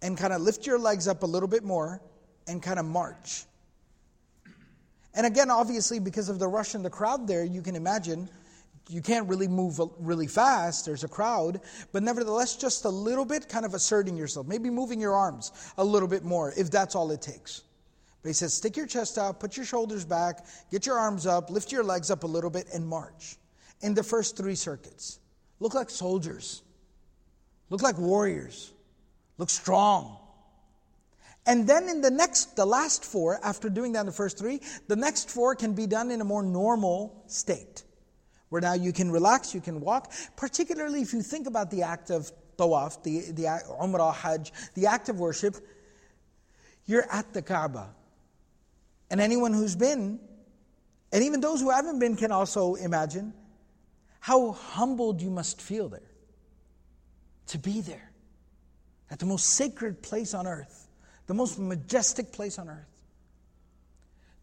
[0.00, 2.00] and kind of lift your legs up a little bit more,
[2.46, 3.44] and kind of march.
[5.14, 8.28] And again, obviously, because of the rush in the crowd there, you can imagine
[8.88, 10.84] you can't really move really fast.
[10.84, 11.60] There's a crowd.
[11.92, 14.46] But nevertheless, just a little bit, kind of asserting yourself.
[14.46, 17.62] Maybe moving your arms a little bit more, if that's all it takes.
[18.22, 21.50] But he says, stick your chest out, put your shoulders back, get your arms up,
[21.50, 23.36] lift your legs up a little bit, and march.
[23.80, 25.20] In the first three circuits.
[25.58, 26.62] Look like soldiers.
[27.70, 28.72] Look like warriors.
[29.38, 30.18] Look strong.
[31.46, 34.60] And then in the next, the last four, after doing that in the first three,
[34.88, 37.84] the next four can be done in a more normal state.
[38.50, 42.10] Where now you can relax, you can walk, particularly if you think about the act
[42.10, 43.44] of tawaf, the, the
[43.80, 45.56] umrah, hajj, the act of worship,
[46.86, 47.94] you're at the Kaaba.
[49.10, 50.20] And anyone who's been,
[51.12, 53.32] and even those who haven't been can also imagine
[54.20, 56.02] how humbled you must feel there
[57.46, 58.12] to be there
[59.10, 60.79] at the most sacred place on earth
[61.30, 62.88] the most majestic place on earth.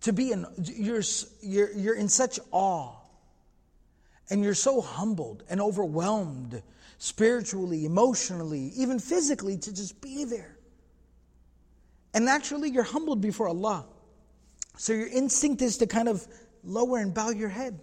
[0.04, 1.02] To be in, you're,
[1.42, 2.94] you're, you're in such awe,
[4.30, 6.64] and you're so humbled and overwhelmed
[6.98, 10.58] spiritually, emotionally, even physically to just be there.
[12.14, 13.86] And naturally, you're humbled before Allah.
[14.78, 16.26] So your instinct is to kind of
[16.64, 17.78] lower and bow your head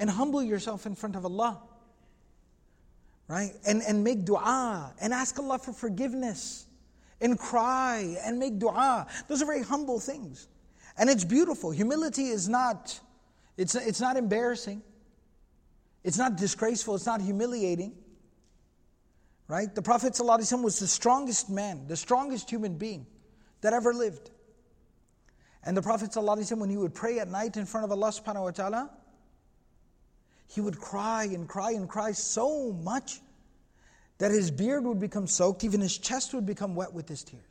[0.00, 1.62] and humble yourself in front of Allah.
[3.28, 3.52] Right?
[3.64, 6.64] And, and make dua and ask Allah for forgiveness
[7.20, 9.06] and cry and make dua.
[9.26, 10.48] Those are very humble things.
[10.96, 11.70] And it's beautiful.
[11.70, 12.98] Humility is not,
[13.56, 14.82] it's, it's not embarrassing.
[16.04, 16.94] It's not disgraceful.
[16.94, 17.94] It's not humiliating.
[19.46, 19.74] Right?
[19.74, 23.06] The Prophet ﷺ was the strongest man, the strongest human being
[23.62, 24.30] that ever lived.
[25.64, 28.42] And the Prophet ﷺ, when he would pray at night in front of Allah subhanahu
[28.42, 28.90] wa ta'ala,
[30.46, 33.20] he would cry and cry and cry so much
[34.18, 37.42] that his beard would become soaked, even his chest would become wet with his tears.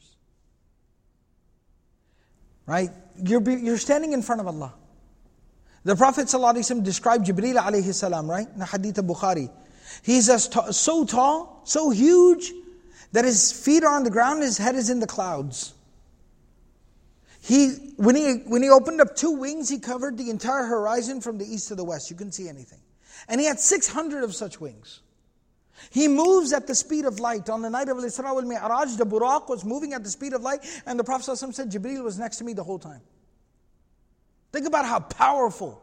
[2.66, 2.90] Right?
[3.24, 4.74] You're, you're standing in front of Allah.
[5.86, 8.48] The Prophet ﷺ described Jibreel alayhi salam, right?
[8.54, 9.50] In Hadith of Bukhari.
[10.04, 12.52] He's as t- so tall, so huge,
[13.14, 15.74] that his feet are on the ground, his head is in the clouds.
[17.40, 21.38] He, when, he, when he opened up two wings, he covered the entire horizon from
[21.38, 22.10] the east to the west.
[22.10, 22.80] You couldn't see anything.
[23.30, 25.00] And he had 600 of such wings.
[25.91, 27.50] He moves at the speed of light.
[27.50, 30.42] On the night of Al-Isra wal Mi'raj, the Buraq was moving at the speed of
[30.42, 33.00] light, and the Prophet ﷺ said, Jibreel was next to me the whole time.
[34.53, 35.83] Think about how powerful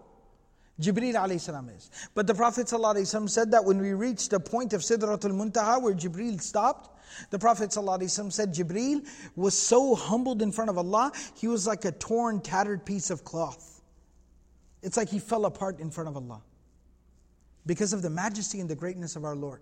[0.80, 1.92] Jibreel alayhi is.
[2.14, 5.94] But the Prophet ﷺ said that when we reached the point of Sidratul Muntaha where
[5.94, 6.98] Jibreel stopped,
[7.32, 9.06] the Prophet ﷺ said Jibreel
[9.36, 13.24] was so humbled in front of Allah, he was like a torn, tattered piece of
[13.24, 13.82] cloth.
[14.82, 16.42] It's like he fell apart in front of Allah
[17.66, 19.62] because of the majesty and the greatness of our Lord.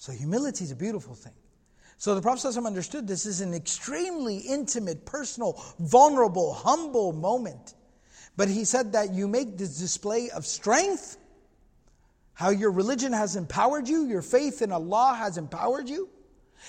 [0.00, 1.34] So humility is a beautiful thing.
[1.98, 7.74] So the Prophet ﷺ understood this is an extremely intimate, personal, vulnerable, humble moment.
[8.34, 11.18] But he said that you make this display of strength
[12.32, 16.08] how your religion has empowered you, your faith in Allah has empowered you.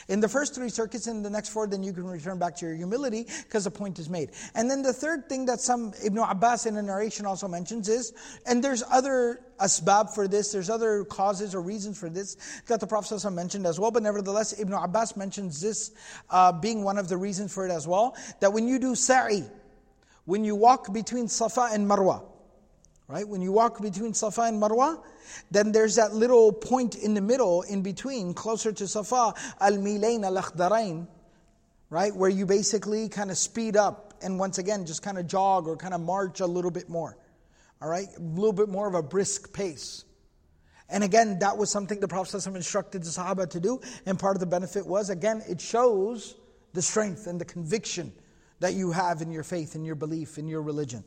[0.08, 2.66] In the first three circuits, in the next four, then you can return back to
[2.66, 4.32] your humility because the point is made.
[4.56, 8.14] And then the third thing that some Ibn Abbas in a narration also mentions is,
[8.46, 12.38] and there's other asbab for this, there's other causes or reasons for this
[12.68, 15.92] that the Prophet mentioned as well, but nevertheless, Ibn Abbas mentions this
[16.30, 19.44] uh, being one of the reasons for it as well, that when you do sa'i,
[20.26, 22.24] when you walk between Safa and Marwa,
[23.12, 23.28] right?
[23.28, 25.04] When you walk between Safa and Marwa,
[25.52, 30.24] then there's that little point in the middle, in between, closer to Safa, Al Milain
[30.24, 31.08] Al Akhdarain,
[31.90, 32.16] right?
[32.16, 35.76] Where you basically kind of speed up and once again just kind of jog or
[35.76, 37.18] kind of march a little bit more,
[37.82, 38.08] all right?
[38.18, 40.06] A little bit more of a brisk pace.
[40.88, 43.82] And again, that was something the Prophet instructed the Sahaba to do.
[44.06, 46.36] And part of the benefit was, again, it shows
[46.72, 48.14] the strength and the conviction
[48.62, 51.04] that you have in your faith, in your belief, in your religion.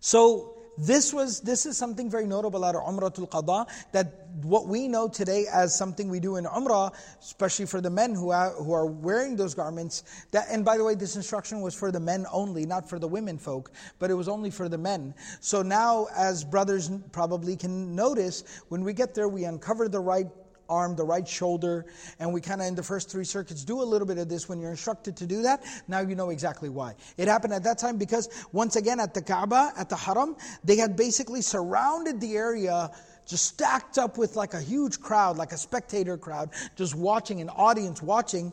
[0.00, 4.88] So, this was this is something very notable out of Umratul Qada that what we
[4.88, 8.72] know today as something we do in Umrah, especially for the men who are, who
[8.72, 10.04] are wearing those garments.
[10.30, 13.08] That and by the way, this instruction was for the men only, not for the
[13.08, 15.14] women folk, but it was only for the men.
[15.40, 20.26] So now, as brothers probably can notice, when we get there, we uncover the right
[20.72, 21.86] arm, the right shoulder,
[22.18, 24.48] and we kind of in the first three circuits do a little bit of this
[24.48, 25.62] when you're instructed to do that.
[25.86, 26.94] Now you know exactly why.
[27.16, 30.76] It happened at that time because once again at the Kaaba, at the Haram, they
[30.76, 32.90] had basically surrounded the area
[33.26, 37.48] just stacked up with like a huge crowd, like a spectator crowd, just watching, an
[37.50, 38.52] audience watching.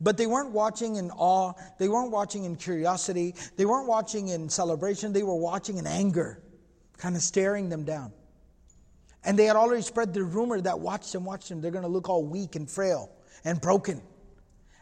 [0.00, 4.48] But they weren't watching in awe, they weren't watching in curiosity, they weren't watching in
[4.48, 6.42] celebration, they were watching in anger,
[6.98, 8.12] kind of staring them down.
[9.26, 11.90] And they had already spread the rumor that watch them, watch them, they're going to
[11.90, 13.10] look all weak and frail
[13.44, 14.00] and broken.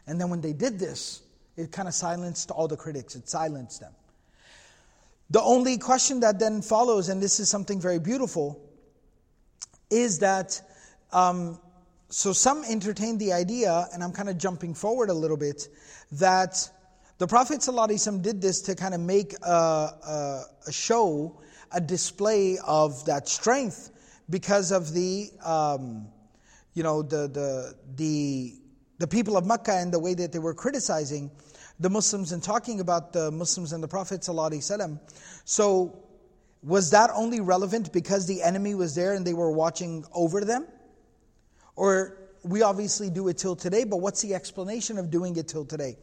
[0.07, 1.23] And then when they did this,
[1.57, 3.93] it kind of silenced all the critics, it silenced them.
[5.31, 8.61] The only question that then follows, and this is something very beautiful,
[9.89, 10.61] is that
[11.11, 11.59] um,
[12.11, 15.69] so some entertain the idea, and I'm kind of jumping forward a little bit,
[16.13, 16.71] that
[17.17, 21.41] the Prophet ﷺ did this to kind of make a, a, a show,
[21.73, 23.91] a display of that strength
[24.29, 26.09] because of the, um,
[26.75, 28.55] you know, the, the, the,
[28.99, 31.31] the people of Mecca and the way that they were criticizing
[31.81, 34.25] the Muslims and talking about the Muslims and the Prophet.
[35.45, 35.99] So,
[36.63, 40.67] was that only relevant because the enemy was there and they were watching over them?
[41.77, 45.65] Or we obviously do it till today, but what's the explanation of doing it till
[45.67, 45.97] today?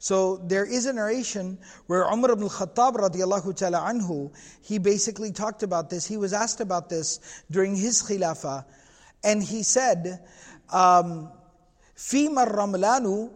[0.00, 5.62] So there is a narration where Umar ibn al-Khattab radiallahu ta'ala anhu, he basically talked
[5.62, 6.06] about this.
[6.06, 8.64] He was asked about this during his khilafah.
[9.24, 10.20] And he said,
[10.70, 11.30] um,
[11.96, 13.30] فِيمَ الرَّمْلَانُ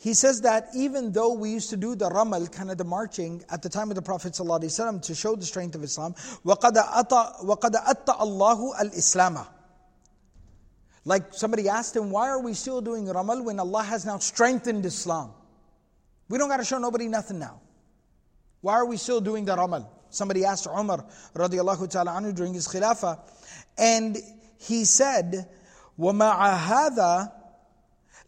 [0.00, 3.42] he says that even though we used to do the ramal, kind of the marching,
[3.50, 6.14] at the time of the Prophet ﷺ to show the strength of Islam,
[6.44, 9.46] وَقَدْ أَتَّى اللَّهُ الْإِسْلَامَ
[11.04, 14.86] Like somebody asked him, why are we still doing ramal when Allah has now strengthened
[14.86, 15.32] Islam?
[16.29, 17.61] We don't got to show nobody nothing now.
[18.61, 19.91] Why are we still doing that amal?
[20.09, 21.05] Somebody asked Umar
[21.35, 23.19] radiallahu ta'ala anhu during his khilafah,
[23.77, 24.17] and
[24.57, 25.49] he said,
[25.99, 27.39] وَمَعَ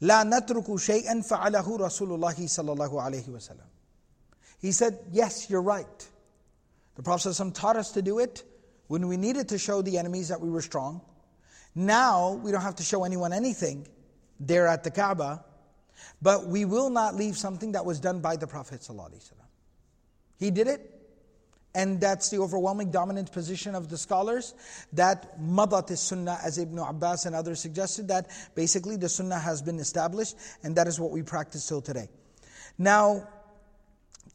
[0.01, 3.63] لَا نَتْرُكُ شَيْئًا فَعَلَهُ رَسُولُ اللَّهِ صَلَى اللَّهُ عَلَيْهِ وَسَلَّمَ
[4.59, 6.09] He said, yes, you're right.
[6.95, 8.43] The Prophet taught us to do it
[8.87, 11.01] when we needed to show the enemies that we were strong.
[11.73, 13.87] Now, we don't have to show anyone anything
[14.39, 15.43] there at the Kaaba
[16.21, 18.87] but we will not leave something that was done by the Prophet.
[20.37, 20.91] He did it,
[21.75, 24.53] and that's the overwhelming dominant position of the scholars
[24.93, 29.61] that madat is sunnah, as Ibn Abbas and others suggested, that basically the sunnah has
[29.61, 32.07] been established, and that is what we practice till today.
[32.77, 33.27] Now,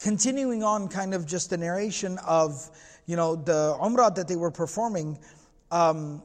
[0.01, 2.71] continuing on, kind of just the narration of
[3.07, 5.19] you know the umrah that they were performing.
[5.71, 6.23] Um,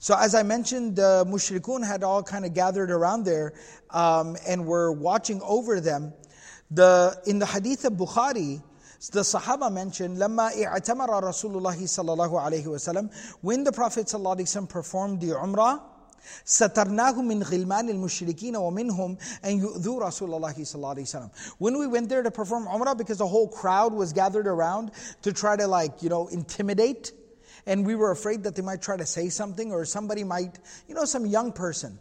[0.00, 3.54] so, as I mentioned, the mushrikun had all kind of gathered around there
[3.90, 6.12] um, and were watching over them.
[6.70, 8.62] The, in the hadith of Bukhari,
[9.12, 14.20] the Sahaba mentioned, لما اعتمر رسول الله صلى الله عليه وسلم, when the Prophet صلى
[14.20, 15.80] الله عليه وسلم performed the Umrah,
[16.44, 21.30] سترناه من غلمان المشركين ومنهم أن يؤذوا رسول الله صلى الله عليه وسلم.
[21.58, 24.90] When we went there to perform Umrah, because the whole crowd was gathered around
[25.22, 27.12] to try to like, you know, intimidate
[27.65, 30.95] and we were afraid that they might try to say something or somebody might, you
[30.95, 31.99] know, some young person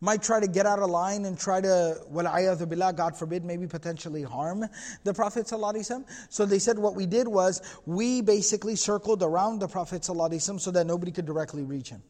[0.00, 3.66] might try to get out of line and try to, well, billah, God forbid, maybe
[3.66, 4.66] potentially harm
[5.02, 5.48] the Prophet.
[5.48, 10.84] So they said what we did was we basically circled around the Prophet so that
[10.86, 12.02] nobody could directly reach him.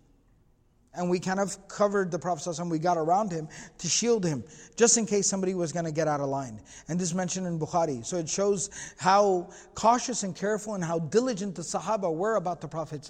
[0.97, 4.45] And we kind of covered the Prophet and we got around him to shield him,
[4.77, 6.61] just in case somebody was going to get out of line.
[6.89, 8.05] And this is mentioned in Bukhari.
[8.07, 12.69] So it shows how cautious and careful and how diligent the Sahaba were about the
[12.69, 13.09] Prophet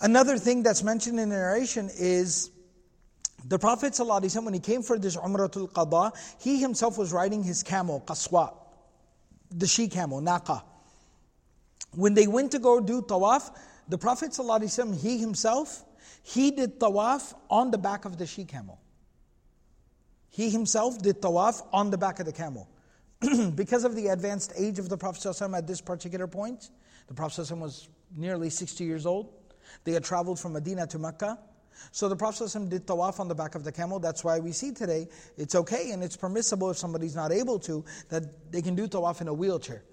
[0.00, 2.50] Another thing that's mentioned in the narration is
[3.48, 7.62] the Prophet ﷺ, when he came for this Umratul Qada, he himself was riding his
[7.62, 8.52] camel, Qaswa,
[9.50, 10.62] the she camel, Naqa.
[11.94, 13.50] When they went to go do tawaf,
[13.88, 15.84] the Prophet ﷺ, he himself,
[16.23, 18.79] he did tawaf on the back of the she camel.
[20.29, 22.69] He himself did tawaf on the back of the camel.
[23.55, 26.71] because of the advanced age of the Prophet ﷺ at this particular point,
[27.07, 29.29] the Prophet ﷺ was nearly 60 years old.
[29.83, 31.37] They had traveled from Medina to Mecca.
[31.91, 33.99] So the Prophet ﷺ did tawaf on the back of the camel.
[33.99, 35.07] That's why we see today
[35.37, 39.21] it's okay and it's permissible if somebody's not able to, that they can do tawaf
[39.21, 39.83] in a wheelchair.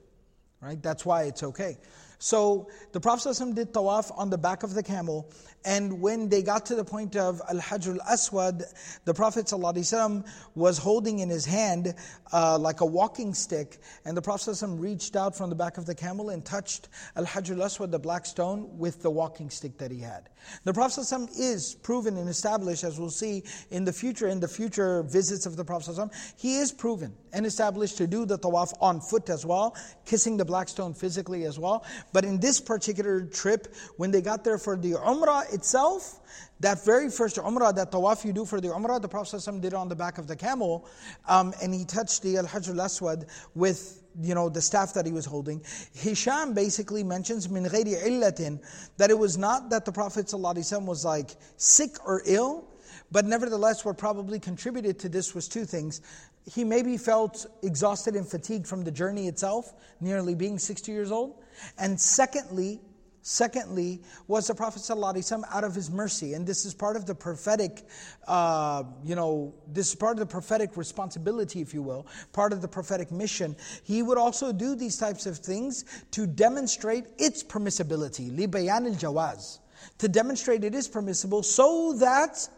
[0.61, 0.83] Right?
[0.83, 1.79] That's why it's okay.
[2.23, 5.31] So the Prophet ﷺ did tawaf on the back of the camel,
[5.65, 8.65] and when they got to the point of Al Hajj al Aswad,
[9.05, 10.27] the Prophet ﷺ
[10.57, 11.95] was holding in his hand
[12.33, 15.87] uh, like a walking stick, and the Prophet ﷺ reached out from the back of
[15.87, 19.79] the camel and touched Al Hajj al Aswad, the black stone, with the walking stick
[19.79, 20.29] that he had.
[20.65, 24.49] The Prophet ﷺ is proven and established, as we'll see in the future, in the
[24.49, 28.73] future visits of the Prophet ﷺ, he is proven and established to do the tawaf
[28.81, 31.85] on foot as well, kissing the black stone physically as well.
[32.14, 36.22] But in this particular trip, when they got there for the Umrah itself,
[36.60, 39.74] that very first Umrah, that tawaf you do for the Umrah, the Prophet ﷺ did
[39.74, 40.88] it on the back of the camel,
[41.28, 45.06] um, and he touched the Al Hajj al Aswad with you know, the staff that
[45.06, 45.62] he was holding.
[45.94, 48.60] Hisham basically mentions min ghayri illatin
[48.98, 52.66] that it was not that the Prophet ﷺ was like sick or ill,
[53.12, 56.02] but nevertheless what probably contributed to this was two things.
[56.46, 61.42] He maybe felt exhausted and fatigued from the journey itself, nearly being 60 years old.
[61.78, 62.82] And secondly,
[63.26, 67.16] Secondly, was the Prophet ﷺ out of his mercy, and this is part of the
[67.16, 67.88] prophetic,
[68.28, 72.62] uh, you know, this is part of the prophetic responsibility, if you will, part of
[72.62, 73.56] the prophetic mission.
[73.84, 79.60] He would also do these types of things to demonstrate its permissibility, libayan al jawaz,
[80.00, 82.50] to demonstrate it is permissible, so that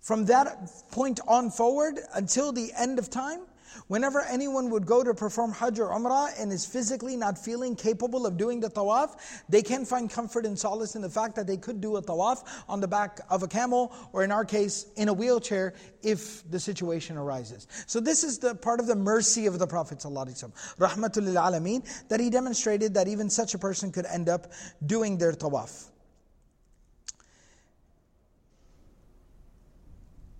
[0.00, 3.40] from that point on forward until the end of time,
[3.86, 8.26] Whenever anyone would go to perform Hajj or Umrah and is physically not feeling capable
[8.26, 9.16] of doing the tawaf,
[9.48, 12.44] they can find comfort and solace in the fact that they could do a tawaf
[12.68, 16.60] on the back of a camel, or in our case, in a wheelchair, if the
[16.60, 17.66] situation arises.
[17.86, 22.20] So this is the part of the mercy of the Prophet ﷺ, rahmatul alameen, that
[22.20, 24.52] he demonstrated that even such a person could end up
[24.86, 25.90] doing their tawaf.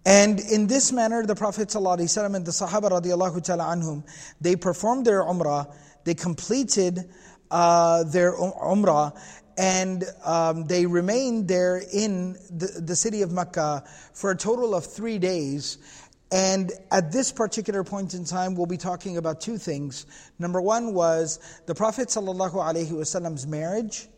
[0.05, 4.05] And in this manner, the Prophet ﷺ and the Sahaba radiallahu ta'ala anhum,
[4.41, 5.73] they performed their umrah,
[6.05, 7.11] they completed
[7.51, 9.19] uh, their um, umrah,
[9.59, 13.85] and um, they remained there in the, the city of Mecca
[14.15, 15.77] for a total of three days.
[16.33, 20.07] And at this particular point in time, we'll be talking about two things.
[20.39, 24.09] Number one was the Prophet ﷺ's marriage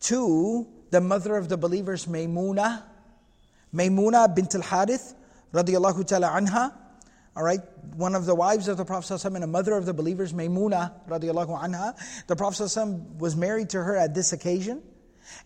[0.00, 2.89] to the mother of the believers, Maymunah
[3.74, 5.14] Maymuna bint al-Harith,
[5.52, 6.72] radiallahu ta'ala anha,
[7.36, 7.60] all right,
[7.94, 11.62] one of the wives of the Prophet and a mother of the believers, Maymuna radiallahu
[11.62, 11.94] anha.
[12.26, 12.76] The Prophet
[13.18, 14.82] was married to her at this occasion.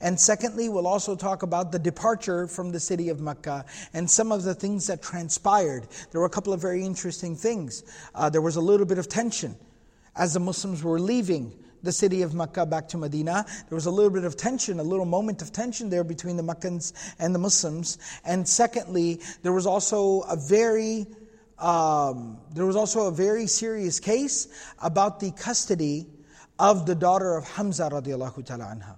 [0.01, 4.33] And secondly, we'll also talk about the departure from the city of Mecca and some
[4.33, 5.87] of the things that transpired.
[6.11, 7.85] There were a couple of very interesting things.
[8.15, 9.57] Uh, there was a little bit of tension
[10.17, 11.53] as the Muslims were leaving
[11.85, 13.45] the city of Mecca back to Medina.
[13.69, 16.43] There was a little bit of tension, a little moment of tension there between the
[16.43, 17.99] Meccans and the Muslims.
[18.25, 21.07] And secondly, there was also a very
[21.59, 24.49] um, there was also a very serious case
[24.83, 26.07] about the custody
[26.59, 28.97] of the daughter of Hamza radiallahu ta'ala anha.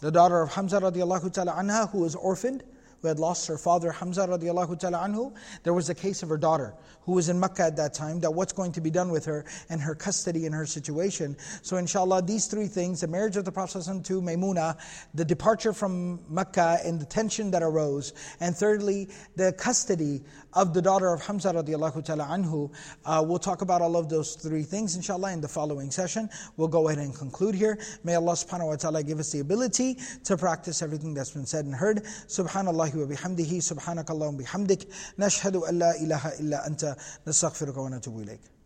[0.00, 2.64] The daughter of Hamza radiallahu ta'ala anha who was orphaned
[3.00, 6.38] who had lost her father Hamza radiallahu ta'ala anhu, there was a case of her
[6.38, 9.24] daughter who was in Mecca at that time, that what's going to be done with
[9.24, 11.36] her and her custody and her situation.
[11.62, 14.76] So inshallah, these three things, the marriage of the Prophet to Maymuna,
[15.14, 20.22] the departure from Mecca and the tension that arose, and thirdly, the custody
[20.54, 22.70] of the daughter of Hamza radiallahu ta'ala anhu.
[23.04, 26.28] Uh, we'll talk about all of those three things inshallah in the following session.
[26.56, 27.78] We'll go ahead and conclude here.
[28.04, 31.64] May Allah subhanahu wa ta'ala give us the ability to practice everything that's been said
[31.64, 32.04] and heard.
[32.04, 34.86] Subhanallah wa bihamdihi, subhanakallahum bihamdik,
[35.18, 36.96] nashhadu an la ilaha illa anta,
[37.26, 38.57] nastaghfiruka wa natubu ilayk.